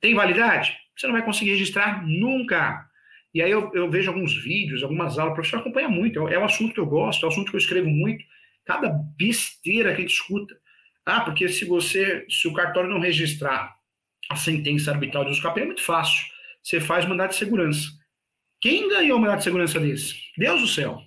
Tem 0.01 0.14
validade? 0.14 0.77
Você 0.96 1.07
não 1.07 1.14
vai 1.14 1.25
conseguir 1.25 1.51
registrar 1.51 2.07
nunca. 2.07 2.87
E 3.35 3.42
aí 3.42 3.51
eu, 3.51 3.72
eu 3.75 3.90
vejo 3.90 4.11
alguns 4.11 4.35
vídeos, 4.44 4.83
algumas 4.83 5.18
aulas, 5.18 5.33
o 5.33 5.35
professor 5.35 5.61
acompanha 5.61 5.88
muito, 5.88 6.29
é 6.29 6.38
um 6.38 6.44
assunto 6.44 6.75
que 6.75 6.81
eu 6.81 6.87
gosto, 6.87 7.25
é 7.25 7.29
um 7.29 7.33
assunto 7.33 7.51
que 7.51 7.57
eu 7.57 7.61
escrevo 7.61 7.88
muito, 7.88 8.22
cada 8.64 8.90
besteira 9.16 9.90
que 9.94 9.98
a 9.98 10.01
gente 10.01 10.14
escuta. 10.14 10.57
Ah, 11.05 11.20
porque 11.22 11.48
se 11.48 11.64
você, 11.64 12.25
se 12.29 12.46
o 12.46 12.53
cartório 12.53 12.88
não 12.88 13.01
registrar 13.01 13.77
a 14.29 14.37
sentença 14.37 14.90
arbitral 14.90 15.25
de 15.25 15.31
uso 15.31 15.46
é 15.46 15.64
muito 15.64 15.83
fácil. 15.83 16.25
Você 16.62 16.81
faz 16.81 17.07
mandado 17.07 17.31
de 17.31 17.37
segurança. 17.37 17.88
Quem 18.61 18.88
ganhou 18.88 19.18
o 19.18 19.20
mandado 19.20 19.38
de 19.38 19.44
segurança 19.44 19.81
desse? 19.81 20.14
Deus 20.37 20.61
do 20.61 20.68
céu. 20.68 21.03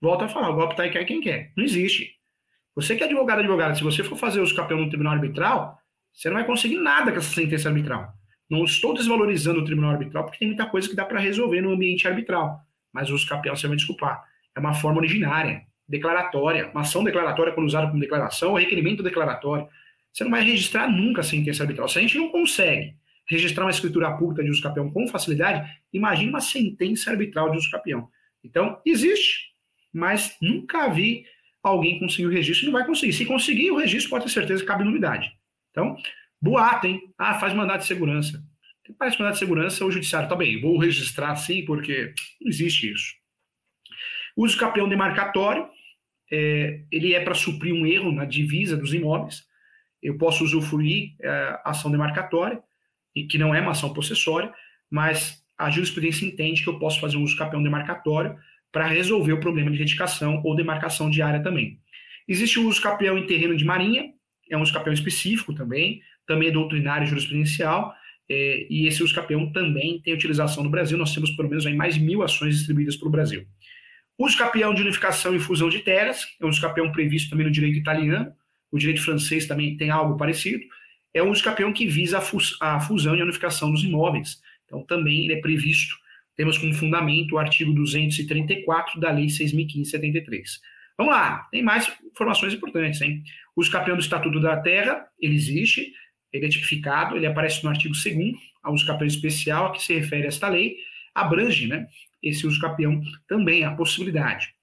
Volta 0.00 0.26
a 0.26 0.28
falar, 0.28 0.50
o 0.50 0.54
golpe 0.54 0.76
tá 0.76 0.82
aí, 0.82 0.90
quer 0.90 1.04
quem 1.04 1.20
quer. 1.20 1.52
Não 1.56 1.64
existe. 1.64 2.14
Você 2.74 2.96
que 2.96 3.02
é 3.02 3.06
advogado, 3.06 3.38
advogada, 3.38 3.74
se 3.74 3.82
você 3.82 4.04
for 4.04 4.16
fazer 4.16 4.40
os 4.40 4.52
campeão 4.52 4.80
no 4.80 4.88
tribunal 4.88 5.14
arbitral, 5.14 5.78
você 6.12 6.28
não 6.28 6.36
vai 6.36 6.44
conseguir 6.44 6.76
nada 6.76 7.12
com 7.12 7.18
essa 7.18 7.32
sentença 7.32 7.68
arbitral. 7.68 8.12
Não 8.50 8.64
estou 8.64 8.92
desvalorizando 8.92 9.60
o 9.60 9.64
tribunal 9.64 9.92
arbitral, 9.92 10.24
porque 10.24 10.38
tem 10.38 10.48
muita 10.48 10.66
coisa 10.66 10.88
que 10.88 10.94
dá 10.94 11.04
para 11.04 11.20
resolver 11.20 11.60
no 11.60 11.72
ambiente 11.72 12.06
arbitral. 12.06 12.60
Mas 12.92 13.10
os 13.10 13.24
campeões, 13.24 13.60
você 13.60 13.68
vai 13.68 13.76
desculpar. 13.76 14.22
É 14.54 14.60
uma 14.60 14.74
forma 14.74 14.98
originária, 14.98 15.66
declaratória, 15.88 16.70
uma 16.70 16.80
ação 16.82 17.04
declaratória 17.04 17.52
quando 17.52 17.66
usada 17.66 17.86
como 17.88 18.00
declaração, 18.00 18.50
ou 18.50 18.56
requerimento 18.56 19.02
declaratório. 19.02 19.68
Você 20.12 20.24
não 20.24 20.30
vai 20.30 20.42
registrar 20.42 20.88
nunca 20.88 21.20
a 21.20 21.24
sentença 21.24 21.62
arbitral. 21.62 21.88
Se 21.88 21.98
a 21.98 22.02
gente 22.02 22.16
não 22.16 22.30
consegue 22.30 22.96
registrar 23.28 23.64
uma 23.64 23.70
escritura 23.70 24.10
pública 24.16 24.42
de 24.42 24.50
uso 24.50 24.62
campeão 24.62 24.90
com 24.90 25.06
facilidade, 25.08 25.68
imagine 25.92 26.30
uma 26.30 26.40
sentença 26.40 27.10
arbitral 27.10 27.50
de 27.50 27.58
uso 27.58 27.70
campeão. 27.70 28.08
Então, 28.42 28.80
existe, 28.86 29.50
mas 29.92 30.36
nunca 30.40 30.88
vi 30.88 31.26
alguém 31.62 31.98
conseguir 31.98 32.26
o 32.26 32.30
registro 32.30 32.64
e 32.64 32.66
não 32.66 32.78
vai 32.78 32.86
conseguir. 32.86 33.12
Se 33.12 33.26
conseguir 33.26 33.70
o 33.70 33.76
registro, 33.76 34.10
pode 34.10 34.24
ter 34.24 34.30
certeza 34.30 34.62
que 34.62 34.68
cabe 34.68 34.84
nulidade. 34.84 35.32
Então, 35.70 35.96
boato, 36.40 36.86
hein? 36.86 37.12
Ah, 37.18 37.34
faz 37.34 37.52
mandado 37.52 37.80
de 37.80 37.86
segurança. 37.86 38.42
Parece 38.98 39.18
mandado 39.18 39.34
de 39.34 39.40
segurança, 39.40 39.84
o 39.84 39.90
judiciário, 39.90 40.28
tá 40.28 40.36
bem, 40.36 40.60
vou 40.60 40.78
registrar 40.78 41.34
sim, 41.34 41.64
porque 41.64 42.14
não 42.40 42.48
existe 42.48 42.92
isso. 42.92 43.14
Uso 44.36 44.56
campeão 44.56 44.88
demarcatório, 44.88 45.68
é, 46.30 46.82
ele 46.90 47.14
é 47.14 47.20
para 47.20 47.34
suprir 47.34 47.74
um 47.74 47.86
erro 47.86 48.12
na 48.12 48.24
divisa 48.24 48.76
dos 48.76 48.92
imóveis. 48.92 49.44
Eu 50.02 50.16
posso 50.18 50.44
usufruir 50.44 51.14
é, 51.20 51.60
ação 51.64 51.90
demarcatória, 51.90 52.60
que 53.30 53.38
não 53.38 53.54
é 53.54 53.60
uma 53.60 53.70
ação 53.70 53.92
possessória, 53.92 54.52
mas 54.90 55.42
a 55.56 55.70
jurisprudência 55.70 56.26
entende 56.26 56.62
que 56.62 56.68
eu 56.68 56.78
posso 56.78 57.00
fazer 57.00 57.16
um 57.16 57.22
uso 57.22 57.36
capião 57.36 57.62
demarcatório 57.62 58.36
para 58.70 58.86
resolver 58.86 59.32
o 59.32 59.40
problema 59.40 59.70
de 59.70 59.78
retificação 59.78 60.42
ou 60.44 60.54
demarcação 60.54 61.08
de 61.08 61.22
área 61.22 61.42
também. 61.42 61.78
Existe 62.28 62.58
o 62.58 62.68
uso 62.68 62.82
capião 62.82 63.16
em 63.16 63.26
terreno 63.26 63.56
de 63.56 63.64
marinha, 63.64 64.12
é 64.50 64.56
um 64.56 64.62
uso 64.62 64.72
capião 64.72 64.92
específico 64.92 65.54
também, 65.54 66.02
também 66.26 66.48
é 66.48 66.52
doutrinário 66.52 67.06
jurisprudencial, 67.06 67.94
é, 68.28 68.66
e 68.68 68.86
esse 68.86 69.02
uso 69.02 69.14
capião 69.14 69.50
também 69.52 70.00
tem 70.00 70.12
utilização 70.12 70.62
no 70.62 70.70
Brasil, 70.70 70.98
nós 70.98 71.14
temos 71.14 71.30
pelo 71.30 71.48
menos 71.48 71.64
aí 71.64 71.74
mais 71.74 71.96
mil 71.96 72.22
ações 72.22 72.56
distribuídas 72.56 72.96
para 72.96 73.08
o 73.08 73.10
Brasil. 73.10 73.46
O 74.18 74.24
uso 74.24 74.38
capião 74.38 74.72
de 74.72 74.82
unificação 74.82 75.34
e 75.34 75.38
fusão 75.38 75.68
de 75.68 75.80
terras, 75.80 76.26
é 76.40 76.46
um 76.46 76.48
uso 76.48 76.60
capião 76.60 76.90
previsto 76.90 77.30
também 77.30 77.46
no 77.46 77.52
direito 77.52 77.78
italiano, 77.78 78.32
o 78.70 78.78
direito 78.78 79.02
francês 79.02 79.46
também 79.46 79.76
tem 79.76 79.90
algo 79.90 80.16
parecido, 80.16 80.64
é 81.12 81.22
um 81.22 81.30
uso 81.30 81.42
capião 81.42 81.72
que 81.72 81.86
visa 81.86 82.18
a, 82.18 82.20
fus 82.20 82.56
a 82.60 82.80
fusão 82.80 83.14
e 83.14 83.20
a 83.20 83.24
unificação 83.24 83.70
dos 83.70 83.84
imóveis, 83.84 84.40
então 84.64 84.82
também 84.82 85.24
ele 85.24 85.34
é 85.34 85.40
previsto, 85.40 85.94
temos 86.34 86.58
como 86.58 86.74
fundamento 86.74 87.34
o 87.34 87.38
artigo 87.38 87.72
234 87.72 89.00
da 89.00 89.10
Lei 89.10 89.26
6.573. 89.26 90.60
Vamos 90.98 91.12
lá, 91.12 91.46
tem 91.50 91.62
mais 91.62 91.90
informações 92.04 92.54
importantes, 92.54 93.00
hein? 93.00 93.22
O 93.54 93.60
uso 93.60 93.70
capião 93.70 93.96
do 93.96 94.02
Estatuto 94.02 94.40
da 94.40 94.56
Terra, 94.56 95.06
ele 95.18 95.34
existe, 95.34 95.92
ele 96.32 96.46
é 96.46 96.48
tipificado, 96.48 97.16
ele 97.16 97.26
aparece 97.26 97.62
no 97.64 97.70
artigo 97.70 97.94
2 97.94 98.34
a 98.62 98.70
uso 98.70 98.86
capião 98.86 99.06
especial 99.06 99.66
a 99.66 99.72
que 99.72 99.82
se 99.82 99.94
refere 99.94 100.24
a 100.24 100.28
esta 100.28 100.48
lei, 100.48 100.76
abrange, 101.16 101.66
né, 101.66 101.86
esse 102.22 102.46
uso 102.46 102.60
capião 102.60 103.00
também, 103.26 103.64
a 103.64 103.70
possibilidade. 103.74 104.54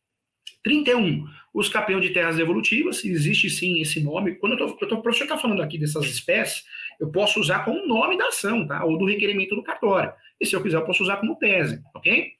31, 0.63 1.25
uso 1.53 1.71
capião 1.71 1.99
de 1.99 2.11
terras 2.11 2.39
evolutivas, 2.39 3.03
existe 3.03 3.49
sim 3.49 3.81
esse 3.81 4.01
nome. 4.01 4.35
Quando 4.35 4.53
eu 4.57 4.71
tô, 4.77 4.95
o 4.95 5.01
professor 5.01 5.25
está 5.25 5.37
falando 5.37 5.61
aqui 5.61 5.77
dessas 5.77 6.05
espécies, 6.05 6.63
eu 6.99 7.11
posso 7.11 7.39
usar 7.39 7.65
como 7.65 7.85
nome 7.85 8.17
da 8.17 8.27
ação, 8.27 8.65
tá? 8.65 8.83
Ou 8.85 8.97
do 8.97 9.05
requerimento 9.05 9.55
do 9.55 9.63
cartório. 9.63 10.13
E 10.39 10.45
se 10.45 10.55
eu 10.55 10.61
quiser, 10.61 10.77
eu 10.77 10.85
posso 10.85 11.03
usar 11.03 11.17
como 11.17 11.35
tese, 11.35 11.81
ok? 11.93 12.31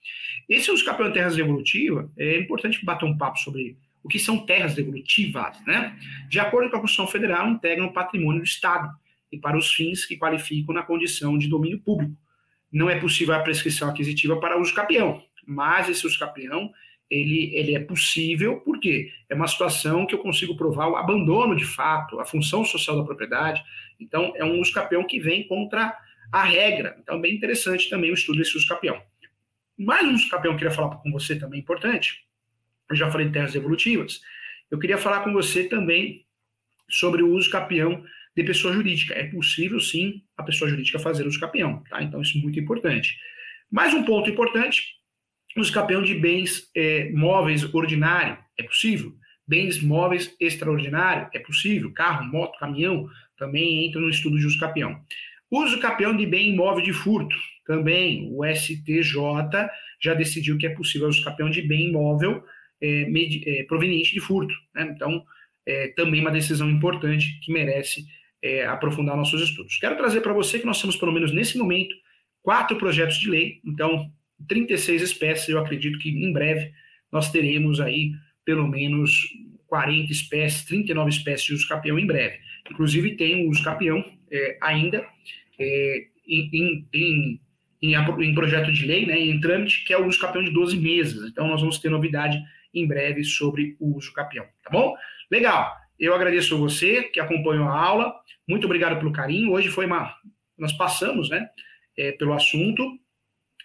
Esse 0.47 0.71
uso 0.71 0.85
capião 0.85 1.07
de 1.07 1.15
terras 1.15 1.37
evolutivas, 1.37 2.09
é 2.17 2.39
importante 2.39 2.83
bater 2.85 3.05
um 3.05 3.17
papo 3.17 3.39
sobre 3.39 3.77
o 4.03 4.07
que 4.07 4.19
são 4.19 4.45
terras 4.45 4.75
devolutivas, 4.75 5.57
né? 5.65 5.97
De 6.29 6.39
acordo 6.39 6.69
com 6.69 6.77
a 6.77 6.79
Constituição 6.79 7.11
Federal, 7.11 7.49
integram 7.49 7.87
o 7.87 7.93
patrimônio 7.93 8.41
do 8.41 8.45
Estado 8.45 8.89
e 9.31 9.37
para 9.37 9.57
os 9.57 9.73
fins 9.73 10.05
que 10.05 10.17
qualificam 10.17 10.75
na 10.75 10.83
condição 10.83 11.37
de 11.37 11.47
domínio 11.47 11.79
público. 11.79 12.13
Não 12.73 12.89
é 12.89 12.99
possível 12.99 13.35
a 13.35 13.39
prescrição 13.39 13.87
aquisitiva 13.87 14.39
para 14.39 14.59
uso 14.59 14.73
capião, 14.73 15.23
mas 15.45 15.87
esse 15.87 16.05
uso 16.07 16.17
capião 16.17 16.73
ele, 17.09 17.55
ele 17.55 17.75
é 17.75 17.79
possível 17.79 18.59
porque 18.61 19.11
é 19.29 19.35
uma 19.35 19.47
situação 19.47 20.05
que 20.07 20.15
eu 20.15 20.19
consigo 20.19 20.57
provar 20.57 20.87
o 20.87 20.95
abandono 20.95 21.55
de 21.55 21.65
fato, 21.65 22.19
a 22.19 22.25
função 22.25 22.65
social 22.65 22.97
da 22.97 23.03
propriedade. 23.03 23.63
Então, 23.99 24.33
é 24.35 24.43
um 24.43 24.59
uso 24.59 24.73
capião 24.73 25.05
que 25.05 25.19
vem 25.19 25.47
contra 25.47 25.95
a 26.31 26.43
regra. 26.43 26.97
Então, 26.99 27.21
bem 27.21 27.35
interessante 27.35 27.89
também 27.89 28.09
o 28.09 28.15
estudo 28.15 28.39
desse 28.39 28.57
uso 28.57 28.67
capião. 28.67 28.99
Mais 29.77 30.07
um 30.07 30.15
uso 30.15 30.29
capião 30.29 30.53
que 30.53 30.63
eu 30.63 30.69
queria 30.69 30.75
falar 30.75 30.95
com 30.97 31.11
você 31.11 31.37
também 31.37 31.59
importante, 31.59 32.25
eu 32.89 32.95
já 32.95 33.11
falei 33.11 33.27
de 33.27 33.33
terras 33.33 33.55
evolutivas, 33.55 34.21
eu 34.69 34.79
queria 34.79 34.97
falar 34.97 35.23
com 35.23 35.31
você 35.31 35.63
também 35.63 36.25
sobre 36.89 37.21
o 37.21 37.31
uso 37.31 37.49
capião 37.49 38.03
de 38.35 38.43
pessoa 38.43 38.73
jurídica. 38.73 39.13
É 39.13 39.25
possível, 39.25 39.79
sim, 39.79 40.21
a 40.37 40.43
pessoa 40.43 40.69
jurídica 40.69 40.99
fazer 40.99 41.25
uso 41.27 41.39
capião, 41.39 41.83
tá? 41.89 42.01
Então, 42.01 42.21
isso 42.21 42.37
é 42.37 42.41
muito 42.41 42.59
importante. 42.59 43.17
Mais 43.71 43.93
um 43.93 44.03
ponto 44.03 44.29
importante, 44.29 44.83
uso 45.57 45.71
capião 45.71 46.01
de 46.01 46.15
bens 46.15 46.69
é, 46.75 47.11
móveis 47.11 47.63
ordinário, 47.73 48.37
é 48.57 48.63
possível. 48.63 49.13
Bens 49.47 49.81
móveis 49.81 50.35
extraordinário, 50.39 51.29
é 51.33 51.39
possível. 51.39 51.91
Carro, 51.91 52.25
moto, 52.25 52.57
caminhão, 52.57 53.09
também 53.37 53.85
entra 53.85 53.99
no 53.99 54.09
estudo 54.09 54.37
de 54.37 54.45
uso 54.45 54.59
capião. 54.59 55.01
Uso 55.51 55.79
capião 55.79 56.15
de 56.15 56.25
bem 56.25 56.49
imóvel 56.49 56.83
de 56.83 56.93
furto, 56.93 57.35
também 57.65 58.27
o 58.31 58.43
STJ 58.43 59.69
já 60.01 60.13
decidiu 60.13 60.57
que 60.57 60.65
é 60.65 60.69
possível 60.69 61.07
uso 61.07 61.23
capião 61.23 61.49
de 61.49 61.61
bem 61.61 61.89
imóvel 61.89 62.43
é, 62.81 63.07
é, 63.45 63.63
proveniente 63.63 64.13
de 64.13 64.19
furto. 64.19 64.53
Né? 64.73 64.91
Então, 64.95 65.23
é, 65.65 65.89
também 65.95 66.21
uma 66.21 66.31
decisão 66.31 66.69
importante 66.69 67.39
que 67.41 67.53
merece 67.53 68.05
é, 68.43 68.65
aprofundar 68.65 69.15
nossos 69.15 69.41
estudos. 69.41 69.77
Quero 69.77 69.95
trazer 69.95 70.19
para 70.19 70.33
você 70.33 70.59
que 70.59 70.65
nós 70.65 70.79
temos, 70.81 70.97
pelo 70.97 71.13
menos 71.13 71.31
nesse 71.31 71.57
momento, 71.57 71.95
quatro 72.41 72.77
projetos 72.77 73.17
de 73.17 73.29
lei, 73.29 73.61
então 73.65 74.11
36 74.49 75.01
espécies, 75.01 75.47
eu 75.47 75.57
acredito 75.57 75.97
que 75.97 76.09
em 76.09 76.33
breve 76.33 76.73
nós 77.09 77.31
teremos 77.31 77.79
aí 77.79 78.11
pelo 78.43 78.67
menos 78.67 79.29
40 79.67 80.11
espécies, 80.11 80.65
39 80.65 81.09
espécies 81.09 81.45
de 81.45 81.53
uso 81.53 81.67
capião 81.69 81.97
em 81.97 82.05
breve. 82.05 82.37
Inclusive 82.69 83.15
tem 83.15 83.45
o 83.45 83.49
uso 83.49 83.63
capião 83.63 84.03
é, 84.29 84.57
ainda 84.61 85.05
é, 85.57 86.07
em, 86.27 86.49
em, 86.93 87.39
em, 87.81 87.95
em, 87.95 88.33
projeto 88.35 88.73
de 88.73 88.85
lei, 88.85 89.05
né, 89.05 89.17
em 89.17 89.39
trâmite, 89.39 89.85
que 89.85 89.93
é 89.93 89.97
o 89.97 90.05
uso 90.05 90.19
capião 90.19 90.43
de 90.43 90.51
12 90.51 90.77
meses. 90.77 91.29
Então 91.29 91.47
nós 91.47 91.61
vamos 91.61 91.79
ter 91.79 91.89
novidade 91.89 92.37
em 92.73 92.85
breve 92.85 93.23
sobre 93.23 93.77
o 93.79 93.95
uso 93.95 94.11
capião, 94.11 94.45
tá 94.63 94.69
bom? 94.69 94.93
Legal. 95.31 95.82
Eu 96.03 96.13
agradeço 96.13 96.57
você 96.57 97.03
que 97.03 97.17
acompanhou 97.17 97.65
a 97.65 97.79
aula. 97.79 98.13
Muito 98.45 98.65
obrigado 98.65 98.99
pelo 98.99 99.13
carinho. 99.13 99.53
Hoje 99.53 99.69
foi 99.69 99.85
uma. 99.85 100.13
Nós 100.57 100.73
passamos, 100.73 101.29
né, 101.29 101.47
é, 101.97 102.11
pelo 102.11 102.33
assunto, 102.33 102.83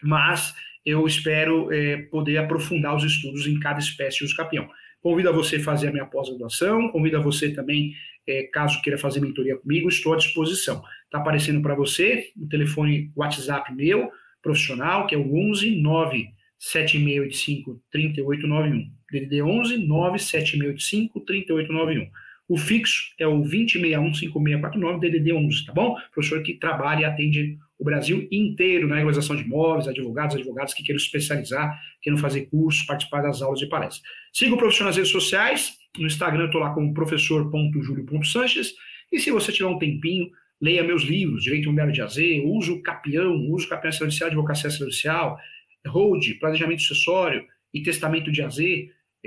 mas 0.00 0.54
eu 0.86 1.04
espero 1.04 1.72
é, 1.72 2.02
poder 2.02 2.38
aprofundar 2.38 2.94
os 2.94 3.02
estudos 3.02 3.44
em 3.48 3.58
cada 3.58 3.80
espécie 3.80 4.18
de 4.18 4.26
uso 4.26 4.36
capião. 4.36 4.70
Convido 5.00 5.28
a 5.28 5.32
você 5.32 5.58
fazer 5.58 5.88
a 5.88 5.90
minha 5.90 6.06
pós-graduação, 6.06 6.90
convido 6.90 7.16
a 7.16 7.20
você 7.20 7.52
também, 7.52 7.92
é, 8.24 8.44
caso 8.44 8.80
queira 8.82 8.96
fazer 8.96 9.18
mentoria 9.18 9.56
comigo, 9.56 9.88
estou 9.88 10.14
à 10.14 10.16
disposição. 10.16 10.80
Está 11.06 11.18
aparecendo 11.18 11.60
para 11.60 11.74
você 11.74 12.30
o 12.36 12.46
telefone 12.46 13.10
WhatsApp 13.16 13.74
meu, 13.74 14.12
profissional, 14.40 15.08
que 15.08 15.14
é 15.16 15.18
o 15.18 15.34
11 15.34 15.82
97685 15.82 17.82
3891. 17.90 18.92
DDD 19.10 19.42
11 19.42 19.78
97685 19.88 21.20
3891. 21.22 22.27
O 22.48 22.56
fixo 22.56 23.12
é 23.18 23.26
o 23.26 23.42
2061-5649, 23.42 24.98
DDD 25.00 25.32
11, 25.34 25.66
tá 25.66 25.72
bom? 25.72 25.96
Professor 26.12 26.42
que 26.42 26.54
trabalha 26.54 27.02
e 27.02 27.04
atende 27.04 27.58
o 27.78 27.84
Brasil 27.84 28.26
inteiro 28.32 28.88
na 28.88 28.96
regularização 28.96 29.36
de 29.36 29.42
imóveis, 29.42 29.86
advogados, 29.86 30.34
advogados 30.34 30.72
que 30.72 30.82
queiram 30.82 30.98
especializar, 30.98 31.78
queiram 32.00 32.18
fazer 32.18 32.46
cursos, 32.46 32.84
participar 32.84 33.20
das 33.20 33.42
aulas 33.42 33.60
de 33.60 33.66
palestras. 33.66 34.02
Siga 34.32 34.54
o 34.54 34.58
professor 34.58 34.84
nas 34.84 34.96
redes 34.96 35.12
sociais, 35.12 35.74
no 35.98 36.06
Instagram 36.06 36.44
eu 36.44 36.46
estou 36.46 36.60
lá 36.60 36.72
como 36.72 36.94
professor.julio.sanches, 36.94 38.72
e 39.12 39.18
se 39.18 39.30
você 39.30 39.52
tiver 39.52 39.68
um 39.68 39.78
tempinho, 39.78 40.30
leia 40.60 40.82
meus 40.82 41.02
livros, 41.02 41.42
Direito 41.42 41.64
Imobiliário 41.64 41.94
de 41.94 42.02
AZ, 42.02 42.16
Uso 42.44 42.82
Capião, 42.82 43.34
Uso 43.50 43.68
Capião 43.68 43.90
Extrajudicial, 43.90 44.28
Advocacia 44.28 44.68
Extrajudicial, 44.68 45.38
Hold, 45.86 46.38
Planejamento 46.40 46.82
Sucessório 46.82 47.44
e 47.72 47.82
Testamento 47.82 48.32
de 48.32 48.42
AZ, 48.42 48.58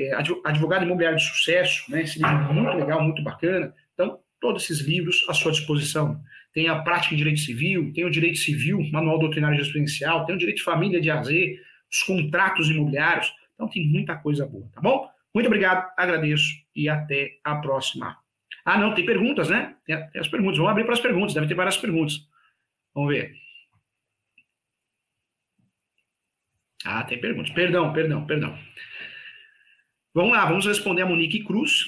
é, 0.07 0.13
Advogado 0.45 0.85
Imobiliário 0.85 1.17
de 1.17 1.23
Sucesso, 1.23 1.89
né? 1.89 2.01
esse 2.03 2.17
livro 2.19 2.49
é 2.49 2.53
muito 2.53 2.77
legal, 2.77 3.03
muito 3.03 3.23
bacana. 3.23 3.73
Então, 3.93 4.19
todos 4.39 4.63
esses 4.63 4.85
livros 4.85 5.25
à 5.29 5.33
sua 5.33 5.51
disposição. 5.51 6.21
Tem 6.53 6.67
a 6.67 6.79
Prática 6.79 7.13
em 7.13 7.17
Direito 7.17 7.39
Civil, 7.39 7.93
tem 7.93 8.03
o 8.03 8.09
Direito 8.09 8.37
Civil, 8.37 8.81
Manual 8.91 9.19
Doutrinário 9.19 9.55
Jurisprudencial, 9.57 10.25
tem 10.25 10.35
o 10.35 10.37
Direito 10.37 10.57
de 10.57 10.63
Família 10.63 10.99
de 10.99 11.09
AZ, 11.09 11.29
os 11.89 12.03
contratos 12.03 12.69
imobiliários. 12.69 13.33
Então, 13.53 13.69
tem 13.69 13.87
muita 13.87 14.15
coisa 14.17 14.45
boa, 14.45 14.67
tá 14.73 14.81
bom? 14.81 15.09
Muito 15.33 15.47
obrigado, 15.47 15.89
agradeço 15.95 16.49
e 16.75 16.89
até 16.89 17.37
a 17.43 17.55
próxima. 17.55 18.17
Ah, 18.65 18.77
não, 18.77 18.93
tem 18.93 19.05
perguntas, 19.05 19.49
né? 19.49 19.75
Tem 19.85 19.95
as 20.15 20.27
perguntas. 20.27 20.57
Vamos 20.57 20.71
abrir 20.71 20.83
para 20.83 20.93
as 20.93 20.99
perguntas, 20.99 21.33
deve 21.33 21.47
ter 21.47 21.55
várias 21.55 21.77
perguntas. 21.77 22.27
Vamos 22.93 23.13
ver. 23.13 23.33
Ah, 26.83 27.03
tem 27.03 27.19
perguntas. 27.19 27.51
Perdão, 27.53 27.93
perdão, 27.93 28.25
perdão. 28.25 28.57
Vamos 30.13 30.33
lá, 30.33 30.45
vamos 30.45 30.65
responder 30.65 31.03
a 31.03 31.05
Monique 31.05 31.43
Cruz, 31.43 31.85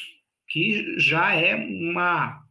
que 0.47 0.97
já 0.97 1.35
é 1.35 1.55
uma, 1.55 2.41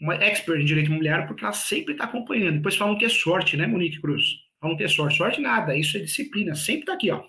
uma 0.00 0.14
expert 0.14 0.60
em 0.60 0.64
direito 0.64 0.88
imobiliário, 0.88 1.26
porque 1.26 1.44
ela 1.44 1.52
sempre 1.52 1.92
está 1.92 2.04
acompanhando. 2.04 2.56
Depois 2.56 2.76
falam 2.76 2.96
que 2.96 3.04
é 3.04 3.08
sorte, 3.08 3.56
né, 3.56 3.66
Monique 3.66 4.00
Cruz? 4.00 4.24
Falam 4.60 4.76
que 4.76 4.84
é 4.84 4.88
sorte. 4.88 5.18
Sorte 5.18 5.40
nada, 5.40 5.76
isso 5.76 5.96
é 5.98 6.00
disciplina. 6.00 6.54
Sempre 6.54 6.82
está 6.82 6.94
aqui, 6.94 7.10
ó. 7.10 7.22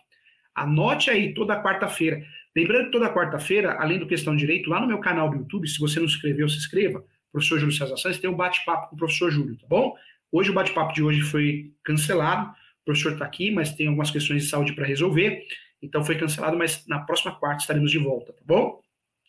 Anote 0.55 1.09
aí 1.09 1.33
toda 1.33 1.61
quarta-feira. 1.61 2.23
Lembrando 2.55 2.85
que 2.85 2.91
toda 2.91 3.13
quarta-feira, 3.13 3.75
além 3.79 3.99
do 3.99 4.07
Questão 4.07 4.35
de 4.35 4.41
Direito, 4.41 4.69
lá 4.69 4.79
no 4.79 4.87
meu 4.87 4.99
canal 4.99 5.29
do 5.29 5.37
YouTube, 5.37 5.67
se 5.67 5.79
você 5.79 5.99
não 5.99 6.07
se 6.07 6.15
inscreveu, 6.15 6.47
se 6.47 6.57
inscreva, 6.57 7.03
professor 7.31 7.59
Júlio 7.59 7.75
César 7.75 7.97
Santos, 7.97 8.19
tem 8.19 8.29
um 8.29 8.35
bate-papo 8.35 8.89
com 8.89 8.95
o 8.95 8.97
professor 8.99 9.31
Júlio, 9.31 9.57
tá 9.57 9.65
bom? 9.67 9.95
Hoje 10.31 10.51
o 10.51 10.53
bate-papo 10.53 10.93
de 10.93 11.03
hoje 11.03 11.21
foi 11.21 11.73
cancelado, 11.83 12.51
o 12.51 12.85
professor 12.85 13.13
está 13.13 13.25
aqui, 13.25 13.49
mas 13.49 13.75
tem 13.75 13.87
algumas 13.87 14.11
questões 14.11 14.43
de 14.43 14.49
saúde 14.49 14.73
para 14.73 14.85
resolver. 14.85 15.43
Então 15.83 16.03
foi 16.03 16.17
cancelado, 16.17 16.57
mas 16.57 16.87
na 16.87 16.99
próxima 16.99 17.35
quarta 17.35 17.61
estaremos 17.61 17.91
de 17.91 17.99
volta, 17.99 18.31
tá 18.31 18.41
bom? 18.45 18.79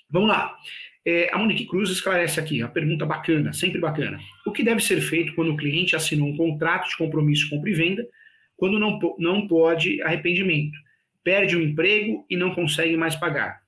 Vamos 0.08 0.28
lá. 0.28 0.56
É, 1.04 1.28
a 1.34 1.38
Monique 1.38 1.66
Cruz 1.66 1.90
esclarece 1.90 2.38
aqui, 2.38 2.62
a 2.62 2.68
pergunta 2.68 3.04
bacana, 3.04 3.52
sempre 3.52 3.80
bacana. 3.80 4.18
O 4.46 4.52
que 4.52 4.62
deve 4.62 4.80
ser 4.80 5.00
feito 5.00 5.34
quando 5.34 5.52
o 5.52 5.56
cliente 5.56 5.96
assinou 5.96 6.28
um 6.28 6.36
contrato 6.36 6.88
de 6.88 6.96
compromisso 6.96 7.50
compra 7.50 7.68
e 7.68 7.74
venda, 7.74 8.06
quando 8.56 8.78
não, 8.78 8.98
não 9.18 9.46
pode 9.46 10.00
arrependimento, 10.02 10.78
perde 11.22 11.56
o 11.56 11.62
emprego 11.62 12.24
e 12.30 12.36
não 12.36 12.54
consegue 12.54 12.96
mais 12.96 13.16
pagar? 13.16 13.60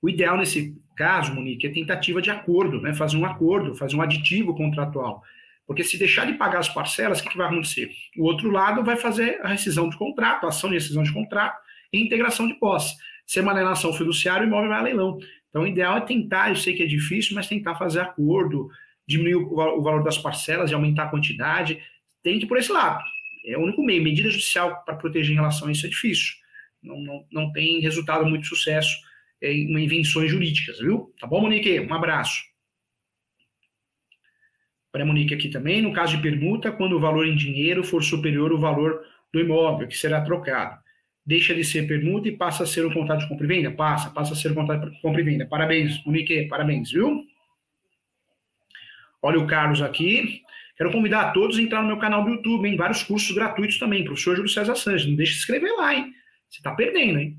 O 0.00 0.08
ideal 0.08 0.38
nesse 0.38 0.80
caso, 0.96 1.34
Monique, 1.34 1.66
é 1.66 1.70
tentativa 1.70 2.22
de 2.22 2.30
acordo, 2.30 2.80
né? 2.80 2.94
fazer 2.94 3.16
um 3.16 3.26
acordo, 3.26 3.74
fazer 3.74 3.96
um 3.96 4.02
aditivo 4.02 4.54
contratual, 4.54 5.22
Porque 5.68 5.84
se 5.84 5.98
deixar 5.98 6.24
de 6.24 6.32
pagar 6.32 6.60
as 6.60 6.68
parcelas, 6.70 7.20
o 7.20 7.22
que, 7.22 7.28
que 7.28 7.36
vai 7.36 7.46
acontecer? 7.46 7.90
O 8.16 8.24
outro 8.24 8.50
lado 8.50 8.82
vai 8.82 8.96
fazer 8.96 9.38
a 9.42 9.48
rescisão 9.48 9.90
de 9.90 9.98
contrato, 9.98 10.46
a 10.46 10.48
ação 10.48 10.70
de 10.70 10.76
rescisão 10.76 11.02
de 11.02 11.12
contrato 11.12 11.60
e 11.92 12.02
integração 12.02 12.48
de 12.48 12.54
posse. 12.54 12.96
Se 13.26 13.38
alienação 13.38 13.92
fiduciária, 13.92 14.44
o 14.44 14.48
imóvel 14.48 14.70
vai 14.70 14.78
a 14.78 14.82
leilão. 14.82 15.18
Então, 15.50 15.64
o 15.64 15.66
ideal 15.66 15.98
é 15.98 16.00
tentar, 16.00 16.48
eu 16.48 16.56
sei 16.56 16.74
que 16.74 16.82
é 16.82 16.86
difícil, 16.86 17.34
mas 17.34 17.46
tentar 17.46 17.74
fazer 17.74 18.00
acordo, 18.00 18.70
diminuir 19.06 19.34
o 19.34 19.82
valor 19.82 20.02
das 20.02 20.16
parcelas 20.16 20.70
e 20.70 20.74
aumentar 20.74 21.04
a 21.04 21.08
quantidade. 21.08 21.78
Tente 22.22 22.46
por 22.46 22.56
esse 22.56 22.72
lado. 22.72 23.04
É 23.44 23.58
o 23.58 23.60
único 23.60 23.82
meio. 23.82 24.02
Medida 24.02 24.30
judicial 24.30 24.82
para 24.86 24.96
proteger 24.96 25.32
em 25.32 25.36
relação 25.36 25.68
a 25.68 25.72
isso 25.72 25.84
é 25.84 25.90
difícil. 25.90 26.32
Não, 26.82 26.98
não, 26.98 27.26
não 27.30 27.52
tem 27.52 27.78
resultado 27.80 28.24
muito 28.24 28.46
sucesso 28.46 28.96
em 29.42 29.70
invenções 29.78 30.30
jurídicas, 30.30 30.78
viu? 30.78 31.12
Tá 31.20 31.26
bom, 31.26 31.42
Monique? 31.42 31.78
Um 31.80 31.92
abraço. 31.92 32.42
Para 34.90 35.02
a 35.02 35.06
Monique 35.06 35.34
aqui 35.34 35.48
também, 35.48 35.82
no 35.82 35.92
caso 35.92 36.16
de 36.16 36.22
permuta, 36.22 36.72
quando 36.72 36.96
o 36.96 37.00
valor 37.00 37.26
em 37.26 37.36
dinheiro 37.36 37.84
for 37.84 38.02
superior 38.02 38.50
ao 38.50 38.58
valor 38.58 39.02
do 39.32 39.40
imóvel 39.40 39.86
que 39.86 39.96
será 39.96 40.20
trocado. 40.22 40.78
Deixa 41.24 41.54
de 41.54 41.62
ser 41.62 41.86
permuta 41.86 42.28
e 42.28 42.32
passa 42.32 42.64
a 42.64 42.66
ser 42.66 42.86
um 42.86 42.92
contrato 42.92 43.20
de 43.20 43.28
compra 43.28 43.44
e 43.44 43.48
venda? 43.48 43.70
Passa, 43.70 44.08
passa 44.10 44.32
a 44.32 44.36
ser 44.36 44.50
um 44.52 44.54
contrato 44.54 44.90
de 44.90 45.00
compra 45.02 45.20
e 45.20 45.24
venda. 45.24 45.44
Parabéns, 45.44 46.02
Monique, 46.06 46.48
parabéns, 46.48 46.90
viu? 46.90 47.22
Olha 49.20 49.38
o 49.38 49.46
Carlos 49.46 49.82
aqui. 49.82 50.42
Quero 50.76 50.90
convidar 50.90 51.20
a 51.20 51.30
todos 51.32 51.58
a 51.58 51.60
entrar 51.60 51.82
no 51.82 51.88
meu 51.88 51.98
canal 51.98 52.24
do 52.24 52.30
YouTube, 52.30 52.66
em 52.66 52.76
vários 52.76 53.02
cursos 53.02 53.34
gratuitos 53.34 53.78
também, 53.78 54.04
professor 54.04 54.36
Júlio 54.36 54.48
César 54.48 54.74
Sanches. 54.74 55.06
Não 55.06 55.16
deixe 55.16 55.32
de 55.32 55.38
se 55.38 55.42
inscrever 55.42 55.76
lá, 55.76 55.94
hein? 55.94 56.14
Você 56.48 56.60
está 56.60 56.74
perdendo, 56.74 57.18
hein? 57.18 57.36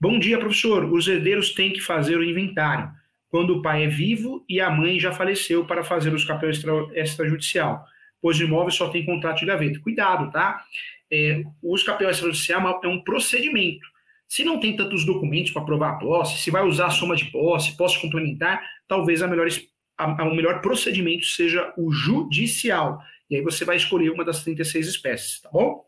Bom 0.00 0.20
dia, 0.20 0.38
professor. 0.38 0.84
Os 0.84 1.08
herdeiros 1.08 1.52
têm 1.52 1.72
que 1.72 1.80
fazer 1.80 2.16
o 2.16 2.22
inventário 2.22 2.92
quando 3.28 3.56
o 3.56 3.62
pai 3.62 3.84
é 3.84 3.88
vivo 3.88 4.44
e 4.48 4.60
a 4.60 4.70
mãe 4.70 4.98
já 4.98 5.12
faleceu 5.12 5.64
para 5.64 5.82
fazer 5.82 6.12
os 6.14 6.28
extra, 6.28 6.72
extrajudicial, 6.94 7.84
pois 8.20 8.38
o 8.38 8.44
imóvel 8.44 8.70
só 8.70 8.88
tem 8.88 9.04
contrato 9.04 9.40
de 9.40 9.46
gaveta. 9.46 9.80
Cuidado, 9.80 10.30
tá? 10.30 10.62
É, 11.10 11.42
o 11.62 11.74
uso 11.74 11.84
capel 11.84 12.10
extrajudicial 12.10 12.80
é 12.82 12.88
um 12.88 13.02
procedimento. 13.02 13.86
Se 14.28 14.44
não 14.44 14.58
tem 14.58 14.76
tantos 14.76 15.04
documentos 15.04 15.52
para 15.52 15.64
provar 15.64 15.90
a 15.90 15.98
posse, 15.98 16.40
se 16.40 16.50
vai 16.50 16.64
usar 16.64 16.86
a 16.86 16.90
soma 16.90 17.14
de 17.14 17.26
posse, 17.26 17.76
posse 17.76 18.00
complementar, 18.00 18.60
talvez 18.88 19.22
a 19.22 19.28
melhor 19.28 19.48
a, 19.96 20.24
o 20.24 20.34
melhor 20.34 20.60
procedimento 20.60 21.24
seja 21.24 21.72
o 21.76 21.90
judicial. 21.92 23.00
E 23.30 23.36
aí 23.36 23.42
você 23.42 23.64
vai 23.64 23.76
escolher 23.76 24.10
uma 24.10 24.24
das 24.24 24.42
36 24.42 24.88
espécies, 24.88 25.40
tá 25.40 25.50
bom? 25.50 25.84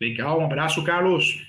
Legal, 0.00 0.40
um 0.40 0.44
abraço, 0.44 0.84
Carlos. 0.84 1.42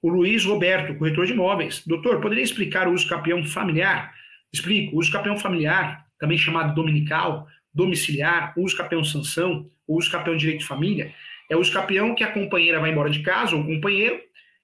O 0.00 0.08
Luiz 0.08 0.44
Roberto, 0.44 0.96
corretor 0.96 1.26
de 1.26 1.32
imóveis. 1.32 1.84
Doutor, 1.86 2.20
poderia 2.20 2.44
explicar 2.44 2.86
o 2.86 2.92
uso 2.92 3.08
capião 3.08 3.44
familiar? 3.44 4.14
Explico. 4.52 4.96
O 4.96 5.00
uso 5.00 5.10
capião 5.10 5.36
familiar, 5.36 6.06
também 6.18 6.38
chamado 6.38 6.74
dominical, 6.74 7.46
domiciliar, 7.74 8.52
uso 8.56 8.76
capião 8.76 9.04
sanção, 9.04 9.70
uso 9.86 10.10
capião 10.10 10.36
direito 10.36 10.60
de 10.60 10.66
família, 10.66 11.14
é 11.50 11.56
o 11.56 11.60
uso 11.60 11.72
capião 11.72 12.14
que 12.14 12.22
a 12.22 12.32
companheira 12.32 12.80
vai 12.80 12.90
embora 12.90 13.10
de 13.10 13.22
casa, 13.22 13.56
ou 13.56 13.62
o 13.62 13.66
companheiro. 13.66 14.20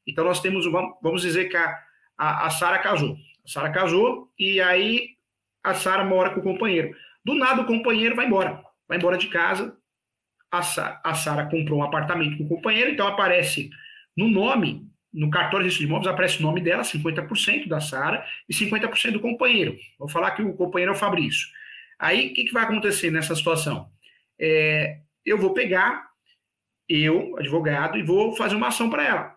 Então, 0.07 0.25
nós 0.25 0.41
temos, 0.41 0.67
vamos 1.03 1.23
dizer 1.23 1.47
que 1.47 1.57
a, 1.57 1.79
a, 2.17 2.47
a 2.47 2.51
Sara 2.51 2.79
casou. 2.79 3.17
A 3.45 3.49
Sara 3.49 3.71
casou 3.71 4.31
e 4.39 4.61
aí 4.61 5.11
a 5.63 5.75
Sara 5.75 6.05
mora 6.05 6.31
com 6.31 6.41
o 6.41 6.43
companheiro. 6.43 6.95
Do 7.25 7.35
nada 7.35 7.63
o 7.63 7.67
companheiro 7.67 8.15
vai 8.15 8.27
embora. 8.27 8.63
Vai 8.87 8.99
embora 8.99 9.17
de 9.17 9.29
casa. 9.29 9.77
A 10.51 11.15
Sara 11.15 11.47
comprou 11.47 11.81
um 11.81 11.83
apartamento 11.83 12.39
com 12.39 12.45
o 12.45 12.49
companheiro, 12.49 12.93
então 12.93 13.09
aparece 13.09 13.71
no 14.17 14.29
nome, 14.29 14.87
no 15.15 15.31
cartório 15.31 15.65
de 15.65 15.69
registro 15.69 15.87
de 15.87 15.91
imóveis, 15.91 16.13
aparece 16.13 16.41
o 16.41 16.43
nome 16.43 16.61
dela, 16.61 16.83
50% 16.83 17.69
da 17.69 17.81
Sara 17.81 18.27
e 18.49 18.53
50% 18.53 19.13
do 19.13 19.21
companheiro. 19.21 19.77
Vou 19.99 20.09
falar 20.09 20.33
que 20.33 20.43
o 20.43 20.53
companheiro 20.55 20.93
é 20.93 20.95
o 20.95 20.99
Fabrício. 20.99 21.49
Aí, 21.99 22.29
o 22.29 22.35
que, 22.35 22.45
que 22.45 22.53
vai 22.53 22.65
acontecer 22.65 23.11
nessa 23.11 23.35
situação? 23.35 23.89
É, 24.39 24.99
eu 25.25 25.39
vou 25.39 25.55
pegar, 25.55 26.09
eu, 26.89 27.39
advogado, 27.39 27.97
e 27.97 28.03
vou 28.03 28.35
fazer 28.37 28.57
uma 28.57 28.69
ação 28.69 28.91
para 28.91 29.07
ela 29.07 29.35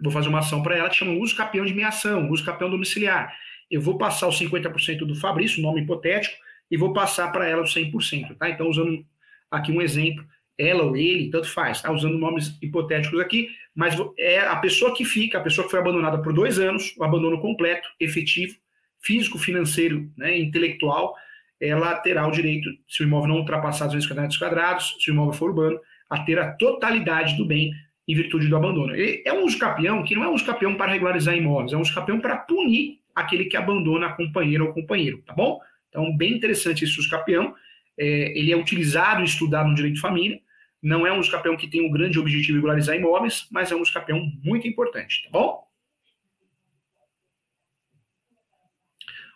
vou 0.00 0.12
fazer 0.12 0.28
uma 0.28 0.38
ação 0.38 0.62
para 0.62 0.76
ela 0.76 0.88
que 0.88 0.96
chama 0.96 1.12
uso 1.12 1.36
capião 1.36 1.64
de 1.64 1.74
minha 1.74 1.88
ação, 1.88 2.30
uso 2.30 2.44
capião 2.44 2.70
domiciliar. 2.70 3.34
Eu 3.70 3.80
vou 3.80 3.98
passar 3.98 4.28
os 4.28 4.38
50% 4.38 4.98
do 4.98 5.14
Fabrício, 5.14 5.62
nome 5.62 5.82
hipotético, 5.82 6.36
e 6.70 6.76
vou 6.76 6.92
passar 6.92 7.30
para 7.32 7.46
ela 7.46 7.62
os 7.62 7.74
100%, 7.74 8.36
tá? 8.36 8.48
Então, 8.48 8.68
usando 8.68 9.04
aqui 9.50 9.72
um 9.72 9.80
exemplo, 9.80 10.24
ela 10.58 10.82
ou 10.82 10.96
ele, 10.96 11.30
tanto 11.30 11.48
faz, 11.48 11.80
tá? 11.80 11.92
Usando 11.92 12.18
nomes 12.18 12.58
hipotéticos 12.60 13.20
aqui, 13.20 13.48
mas 13.74 13.94
é 14.18 14.40
a 14.40 14.56
pessoa 14.56 14.92
que 14.92 15.04
fica, 15.04 15.38
a 15.38 15.40
pessoa 15.40 15.64
que 15.64 15.70
foi 15.70 15.78
abandonada 15.78 16.20
por 16.20 16.32
dois 16.32 16.58
anos, 16.58 16.94
o 16.98 17.04
abandono 17.04 17.40
completo, 17.40 17.88
efetivo, 18.00 18.56
físico, 19.00 19.38
financeiro, 19.38 20.10
né, 20.16 20.36
intelectual, 20.36 21.14
ela 21.60 21.94
terá 21.96 22.26
o 22.26 22.30
direito, 22.32 22.68
se 22.88 23.02
o 23.02 23.06
imóvel 23.06 23.28
não 23.28 23.36
ultrapassar 23.36 23.86
250 23.86 24.20
metros 24.20 24.38
quadrados, 24.38 24.96
se 25.00 25.10
o 25.10 25.12
imóvel 25.12 25.32
for 25.32 25.50
urbano, 25.50 25.78
a 26.10 26.18
ter 26.24 26.38
a 26.38 26.52
totalidade 26.52 27.36
do 27.36 27.44
bem 27.44 27.72
em 28.06 28.14
virtude 28.14 28.48
do 28.48 28.56
abandono. 28.56 28.94
É 28.96 29.32
um 29.32 29.44
uso 29.44 29.58
capião 29.58 30.02
que 30.02 30.14
não 30.14 30.24
é 30.24 30.28
um 30.28 30.34
uso 30.34 30.46
capião 30.46 30.74
para 30.74 30.90
regularizar 30.90 31.36
imóveis, 31.36 31.72
é 31.72 31.76
um 31.76 31.82
uso 31.82 31.94
capião 31.94 32.18
para 32.18 32.36
punir 32.36 32.98
aquele 33.14 33.44
que 33.44 33.56
abandona 33.56 34.06
a 34.06 34.12
companheira 34.12 34.64
ou 34.64 34.72
companheiro, 34.72 35.22
tá 35.26 35.34
bom? 35.34 35.60
Então, 35.88 36.16
bem 36.16 36.32
interessante 36.32 36.84
esse 36.84 36.98
uso 36.98 37.10
capião. 37.10 37.54
É, 37.98 38.38
ele 38.38 38.52
é 38.52 38.56
utilizado 38.56 39.22
e 39.22 39.24
estudado 39.24 39.68
no 39.68 39.74
direito 39.74 39.96
de 39.96 40.00
família. 40.00 40.40
Não 40.82 41.06
é 41.06 41.12
um 41.12 41.18
uso 41.18 41.30
capião 41.30 41.56
que 41.56 41.68
tem 41.68 41.86
o 41.86 41.90
grande 41.90 42.18
objetivo 42.18 42.52
de 42.52 42.52
regularizar 42.54 42.96
imóveis, 42.96 43.46
mas 43.50 43.72
é 43.72 43.74
um 43.74 43.80
uso 43.80 43.92
capião 43.92 44.20
muito 44.42 44.66
importante, 44.66 45.24
tá 45.24 45.30
bom? 45.30 45.66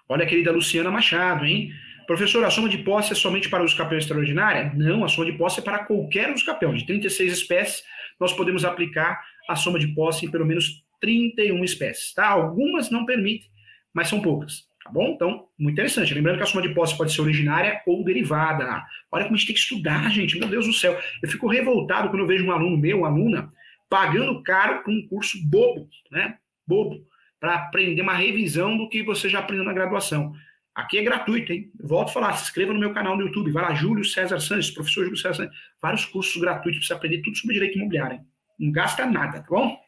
Olha 0.08 0.24
a 0.24 0.26
querida 0.26 0.52
Luciana 0.52 0.90
Machado, 0.90 1.44
hein? 1.44 1.72
Professor, 2.06 2.44
a 2.44 2.50
soma 2.50 2.68
de 2.68 2.78
posse 2.78 3.12
é 3.12 3.16
somente 3.16 3.48
para 3.48 3.64
uso 3.64 3.76
capião 3.76 3.98
extraordinária? 3.98 4.72
Não, 4.74 5.04
a 5.04 5.08
soma 5.08 5.30
de 5.30 5.38
posse 5.38 5.60
é 5.60 5.62
para 5.62 5.84
qualquer 5.84 6.32
uso 6.32 6.44
capião. 6.44 6.74
De 6.74 6.84
36 6.84 7.32
espécies, 7.32 7.82
nós 8.20 8.32
podemos 8.32 8.64
aplicar 8.64 9.24
a 9.48 9.56
soma 9.56 9.78
de 9.78 9.88
posse 9.88 10.26
em 10.26 10.30
pelo 10.30 10.44
menos 10.44 10.84
31 11.00 11.64
espécies, 11.64 12.12
tá? 12.12 12.28
Algumas 12.28 12.90
não 12.90 13.06
permitem, 13.06 13.48
mas 13.92 14.08
são 14.08 14.20
poucas, 14.20 14.68
tá 14.84 14.90
bom? 14.90 15.12
Então, 15.14 15.46
muito 15.58 15.74
interessante. 15.74 16.14
Lembrando 16.14 16.38
que 16.38 16.42
a 16.42 16.46
soma 16.46 16.62
de 16.62 16.74
posse 16.74 16.96
pode 16.96 17.12
ser 17.12 17.20
originária 17.20 17.80
ou 17.86 18.04
derivada. 18.04 18.84
Olha 19.10 19.24
como 19.24 19.34
a 19.34 19.38
gente 19.38 19.46
tem 19.46 19.54
que 19.54 19.60
estudar, 19.60 20.10
gente. 20.10 20.38
Meu 20.38 20.48
Deus 20.48 20.66
do 20.66 20.72
céu. 20.72 20.98
Eu 21.22 21.28
fico 21.28 21.46
revoltado 21.46 22.08
quando 22.08 22.20
eu 22.20 22.26
vejo 22.26 22.44
um 22.44 22.52
aluno 22.52 22.76
meu, 22.76 22.98
uma 22.98 23.08
aluna, 23.08 23.52
pagando 23.88 24.42
caro 24.42 24.82
por 24.82 24.92
um 24.92 25.06
curso 25.08 25.38
bobo, 25.46 25.88
né? 26.10 26.36
Bobo, 26.66 27.06
para 27.38 27.56
aprender 27.56 28.02
uma 28.02 28.14
revisão 28.14 28.76
do 28.76 28.88
que 28.88 29.02
você 29.02 29.28
já 29.28 29.40
aprendeu 29.40 29.64
na 29.64 29.72
graduação. 29.72 30.32
Aqui 30.74 30.96
é 30.96 31.02
gratuito, 31.02 31.52
hein? 31.52 31.70
Volto 31.78 32.08
a 32.08 32.12
falar, 32.12 32.32
se 32.34 32.44
inscreva 32.44 32.72
no 32.72 32.80
meu 32.80 32.94
canal 32.94 33.16
no 33.16 33.26
YouTube, 33.26 33.50
vai 33.50 33.62
lá, 33.62 33.74
Júlio 33.74 34.04
César 34.04 34.40
Santos, 34.40 34.70
professor 34.70 35.04
Júlio 35.04 35.18
César 35.18 35.34
Santos, 35.34 35.58
vários 35.80 36.04
cursos 36.06 36.40
gratuitos 36.40 36.78
para 36.78 36.86
você 36.86 36.92
aprender 36.94 37.20
tudo 37.20 37.36
sobre 37.36 37.54
direito 37.54 37.76
imobiliário, 37.76 38.16
hein? 38.16 38.26
Não 38.58 38.72
gasta 38.72 39.04
nada, 39.04 39.40
tá 39.40 39.46
bom? 39.50 39.78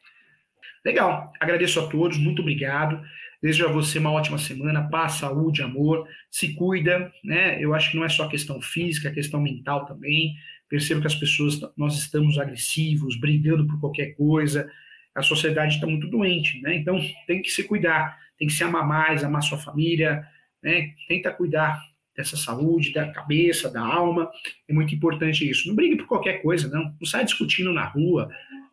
Legal, 0.85 1.33
agradeço 1.39 1.79
a 1.79 1.87
todos, 1.87 2.15
muito 2.19 2.43
obrigado. 2.43 3.03
Desejo 3.41 3.67
a 3.67 3.71
você 3.71 3.97
uma 3.97 4.11
ótima 4.11 4.37
semana, 4.37 4.87
paz, 4.87 5.13
saúde, 5.13 5.63
amor, 5.63 6.07
se 6.29 6.53
cuida, 6.53 7.11
né? 7.23 7.59
Eu 7.59 7.73
acho 7.73 7.89
que 7.89 7.97
não 7.97 8.05
é 8.05 8.09
só 8.09 8.27
questão 8.27 8.61
física, 8.61 9.09
é 9.09 9.11
questão 9.11 9.41
mental 9.41 9.87
também. 9.87 10.35
Percebo 10.69 11.01
que 11.01 11.07
as 11.07 11.15
pessoas, 11.15 11.59
nós 11.75 11.97
estamos 11.97 12.37
agressivos, 12.37 13.19
brigando 13.19 13.65
por 13.65 13.79
qualquer 13.79 14.15
coisa, 14.15 14.71
a 15.15 15.23
sociedade 15.23 15.73
está 15.75 15.87
muito 15.87 16.07
doente, 16.07 16.61
né? 16.61 16.75
Então 16.75 16.99
tem 17.25 17.41
que 17.41 17.49
se 17.49 17.63
cuidar, 17.63 18.19
tem 18.37 18.47
que 18.47 18.53
se 18.53 18.63
amar 18.63 18.87
mais, 18.87 19.23
amar 19.23 19.41
sua 19.41 19.57
família, 19.57 20.23
né? 20.61 20.91
Tenta 21.07 21.31
cuidar 21.31 21.81
dessa 22.15 22.37
saúde, 22.37 22.93
da 22.93 23.11
cabeça, 23.11 23.71
da 23.71 23.81
alma. 23.81 24.29
É 24.69 24.73
muito 24.73 24.93
importante 24.93 25.49
isso. 25.49 25.67
Não 25.67 25.75
brigue 25.75 25.95
por 25.95 26.07
qualquer 26.07 26.43
coisa, 26.43 26.69
não. 26.69 26.95
Não 26.99 27.07
sai 27.07 27.25
discutindo 27.25 27.73
na 27.73 27.85
rua, 27.85 28.29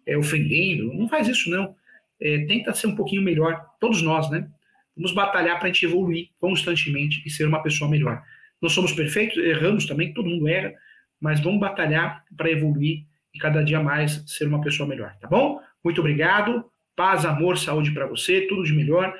é, 0.06 0.16
ofendendo. 0.16 0.92
Não 0.92 1.08
faz 1.08 1.26
isso, 1.26 1.48
não. 1.48 1.74
É, 2.22 2.44
tenta 2.46 2.72
ser 2.72 2.86
um 2.86 2.94
pouquinho 2.94 3.22
melhor, 3.22 3.64
todos 3.80 4.00
nós, 4.02 4.30
né? 4.30 4.48
Vamos 4.96 5.12
batalhar 5.12 5.58
para 5.58 5.68
a 5.68 5.72
gente 5.72 5.84
evoluir 5.84 6.28
constantemente 6.38 7.22
e 7.26 7.30
ser 7.30 7.46
uma 7.46 7.62
pessoa 7.62 7.90
melhor. 7.90 8.22
Não 8.60 8.68
somos 8.68 8.92
perfeitos, 8.92 9.38
erramos 9.38 9.86
também, 9.86 10.12
todo 10.12 10.28
mundo 10.28 10.46
erra, 10.46 10.72
mas 11.20 11.40
vamos 11.40 11.60
batalhar 11.60 12.24
para 12.36 12.50
evoluir 12.50 13.04
e 13.34 13.38
cada 13.38 13.64
dia 13.64 13.82
mais 13.82 14.22
ser 14.26 14.46
uma 14.46 14.60
pessoa 14.60 14.88
melhor, 14.88 15.16
tá 15.20 15.26
bom? 15.26 15.60
Muito 15.82 16.00
obrigado. 16.00 16.64
Paz, 16.94 17.24
amor, 17.24 17.58
saúde 17.58 17.90
para 17.90 18.06
você, 18.06 18.42
tudo 18.42 18.62
de 18.64 18.72
melhor 18.72 19.12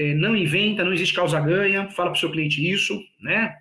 é, 0.00 0.14
não 0.14 0.34
inventa, 0.34 0.82
não 0.82 0.94
existe 0.94 1.14
causa-ganha, 1.14 1.90
fala 1.90 2.08
para 2.08 2.16
o 2.16 2.20
seu 2.20 2.30
cliente 2.30 2.66
isso, 2.66 2.98
né? 3.20 3.54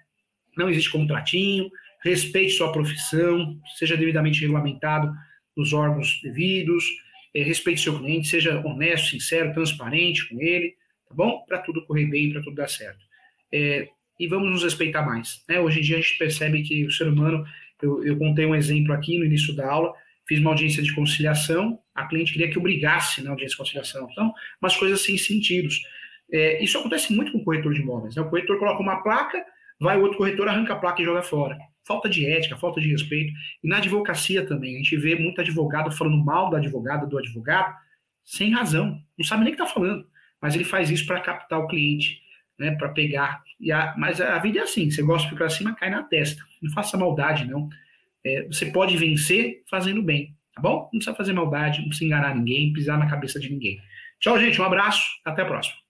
Não 0.58 0.70
existe 0.70 0.90
contratinho, 0.90 1.70
respeite 2.02 2.54
sua 2.54 2.72
profissão, 2.72 3.60
seja 3.78 3.98
devidamente 3.98 4.40
regulamentado 4.40 5.12
nos 5.56 5.74
órgãos 5.74 6.22
devidos, 6.24 6.86
é, 7.34 7.44
respeite 7.44 7.82
seu 7.82 7.98
cliente, 7.98 8.28
seja 8.28 8.60
honesto, 8.66 9.10
sincero, 9.10 9.54
transparente 9.54 10.28
com 10.30 10.42
ele, 10.42 10.76
tá 11.08 11.16
bom? 11.16 11.44
Para 11.48 11.60
tudo 11.60 11.86
correr 11.86 12.06
bem, 12.06 12.32
para 12.32 12.42
tudo 12.42 12.56
dar 12.56 12.70
certo. 12.70 13.00
É, 13.52 13.88
e 14.20 14.28
vamos 14.28 14.52
nos 14.52 14.64
respeitar 14.64 15.06
mais. 15.06 15.44
Né? 15.48 15.60
Hoje 15.60 15.80
em 15.80 15.84
dia 15.84 15.98
a 15.98 16.02
gente 16.02 16.18
percebe 16.18 16.62
que 16.64 16.86
o 16.86 16.92
ser 16.92 17.08
humano, 17.08 17.46
eu, 17.82 18.04
eu 18.04 18.18
contei 18.18 18.46
um 18.46 18.56
exemplo 18.56 18.94
aqui 18.94 19.18
no 19.18 19.26
início 19.26 19.56
da 19.56 19.70
aula, 19.72 19.94
fiz 20.28 20.40
uma 20.40 20.52
audiência 20.52 20.84
de 20.84 20.94
conciliação, 20.94 21.80
a 21.96 22.06
cliente 22.06 22.34
queria 22.34 22.50
que 22.50 22.58
eu 22.58 22.62
brigasse 22.62 23.24
na 23.24 23.32
audiência 23.32 23.54
de 23.54 23.58
conciliação. 23.58 24.08
Então, 24.12 24.34
umas 24.62 24.76
coisas 24.76 25.02
sem 25.02 25.18
sentidos. 25.18 25.82
É, 26.32 26.64
isso 26.64 26.78
acontece 26.78 27.14
muito 27.14 27.32
com 27.32 27.40
o 27.40 27.44
corretor 27.44 27.74
de 27.74 27.82
imóveis. 27.82 28.16
Né? 28.16 28.22
O 28.22 28.30
corretor 28.30 28.60
coloca 28.60 28.82
uma 28.82 29.02
placa, 29.02 29.44
vai 29.80 29.98
o 29.98 30.02
outro 30.02 30.18
corretor, 30.18 30.48
arranca 30.48 30.74
a 30.74 30.76
placa 30.76 31.02
e 31.02 31.06
joga 31.06 31.24
fora. 31.24 31.58
Falta 31.90 32.08
de 32.08 32.24
ética, 32.24 32.56
falta 32.56 32.80
de 32.80 32.88
respeito. 32.88 33.34
E 33.64 33.68
na 33.68 33.78
advocacia 33.78 34.46
também, 34.46 34.76
a 34.76 34.78
gente 34.78 34.96
vê 34.96 35.16
muito 35.16 35.42
advogado 35.42 35.92
falando 35.92 36.24
mal 36.24 36.52
da 36.52 36.58
advogada, 36.60 37.08
do 37.08 37.18
advogado, 37.18 37.76
sem 38.24 38.54
razão. 38.54 39.02
Não 39.18 39.26
sabe 39.26 39.44
nem 39.44 39.54
o 39.54 39.56
que 39.56 39.62
está 39.64 39.74
falando. 39.74 40.06
Mas 40.40 40.54
ele 40.54 40.64
faz 40.64 40.92
isso 40.92 41.08
para 41.08 41.20
captar 41.20 41.58
o 41.58 41.68
cliente, 41.68 42.22
né, 42.60 42.76
para 42.76 42.90
pegar. 42.90 43.42
E 43.60 43.72
a, 43.72 43.96
mas 43.98 44.22
a 44.22 44.38
vida 44.38 44.60
é 44.60 44.62
assim: 44.62 44.92
você 44.92 45.02
gosta 45.02 45.28
de 45.28 45.34
ficar 45.34 45.46
acima, 45.46 45.74
cai 45.74 45.90
na 45.90 46.04
testa. 46.04 46.44
Não 46.62 46.72
faça 46.72 46.96
maldade, 46.96 47.50
não. 47.50 47.68
É, 48.24 48.44
você 48.44 48.68
pode 48.68 48.96
vencer 48.96 49.64
fazendo 49.68 50.04
bem, 50.04 50.36
tá 50.54 50.62
bom? 50.62 50.82
Não 50.94 51.00
precisa 51.00 51.16
fazer 51.16 51.34
maldade, 51.34 51.80
não 51.80 51.88
precisa 51.88 52.06
enganar 52.06 52.36
ninguém, 52.36 52.72
pisar 52.72 53.00
na 53.00 53.10
cabeça 53.10 53.40
de 53.40 53.50
ninguém. 53.50 53.82
Tchau, 54.20 54.40
gente. 54.40 54.62
Um 54.62 54.66
abraço. 54.66 55.04
Até 55.26 55.42
a 55.42 55.46
próxima. 55.46 55.89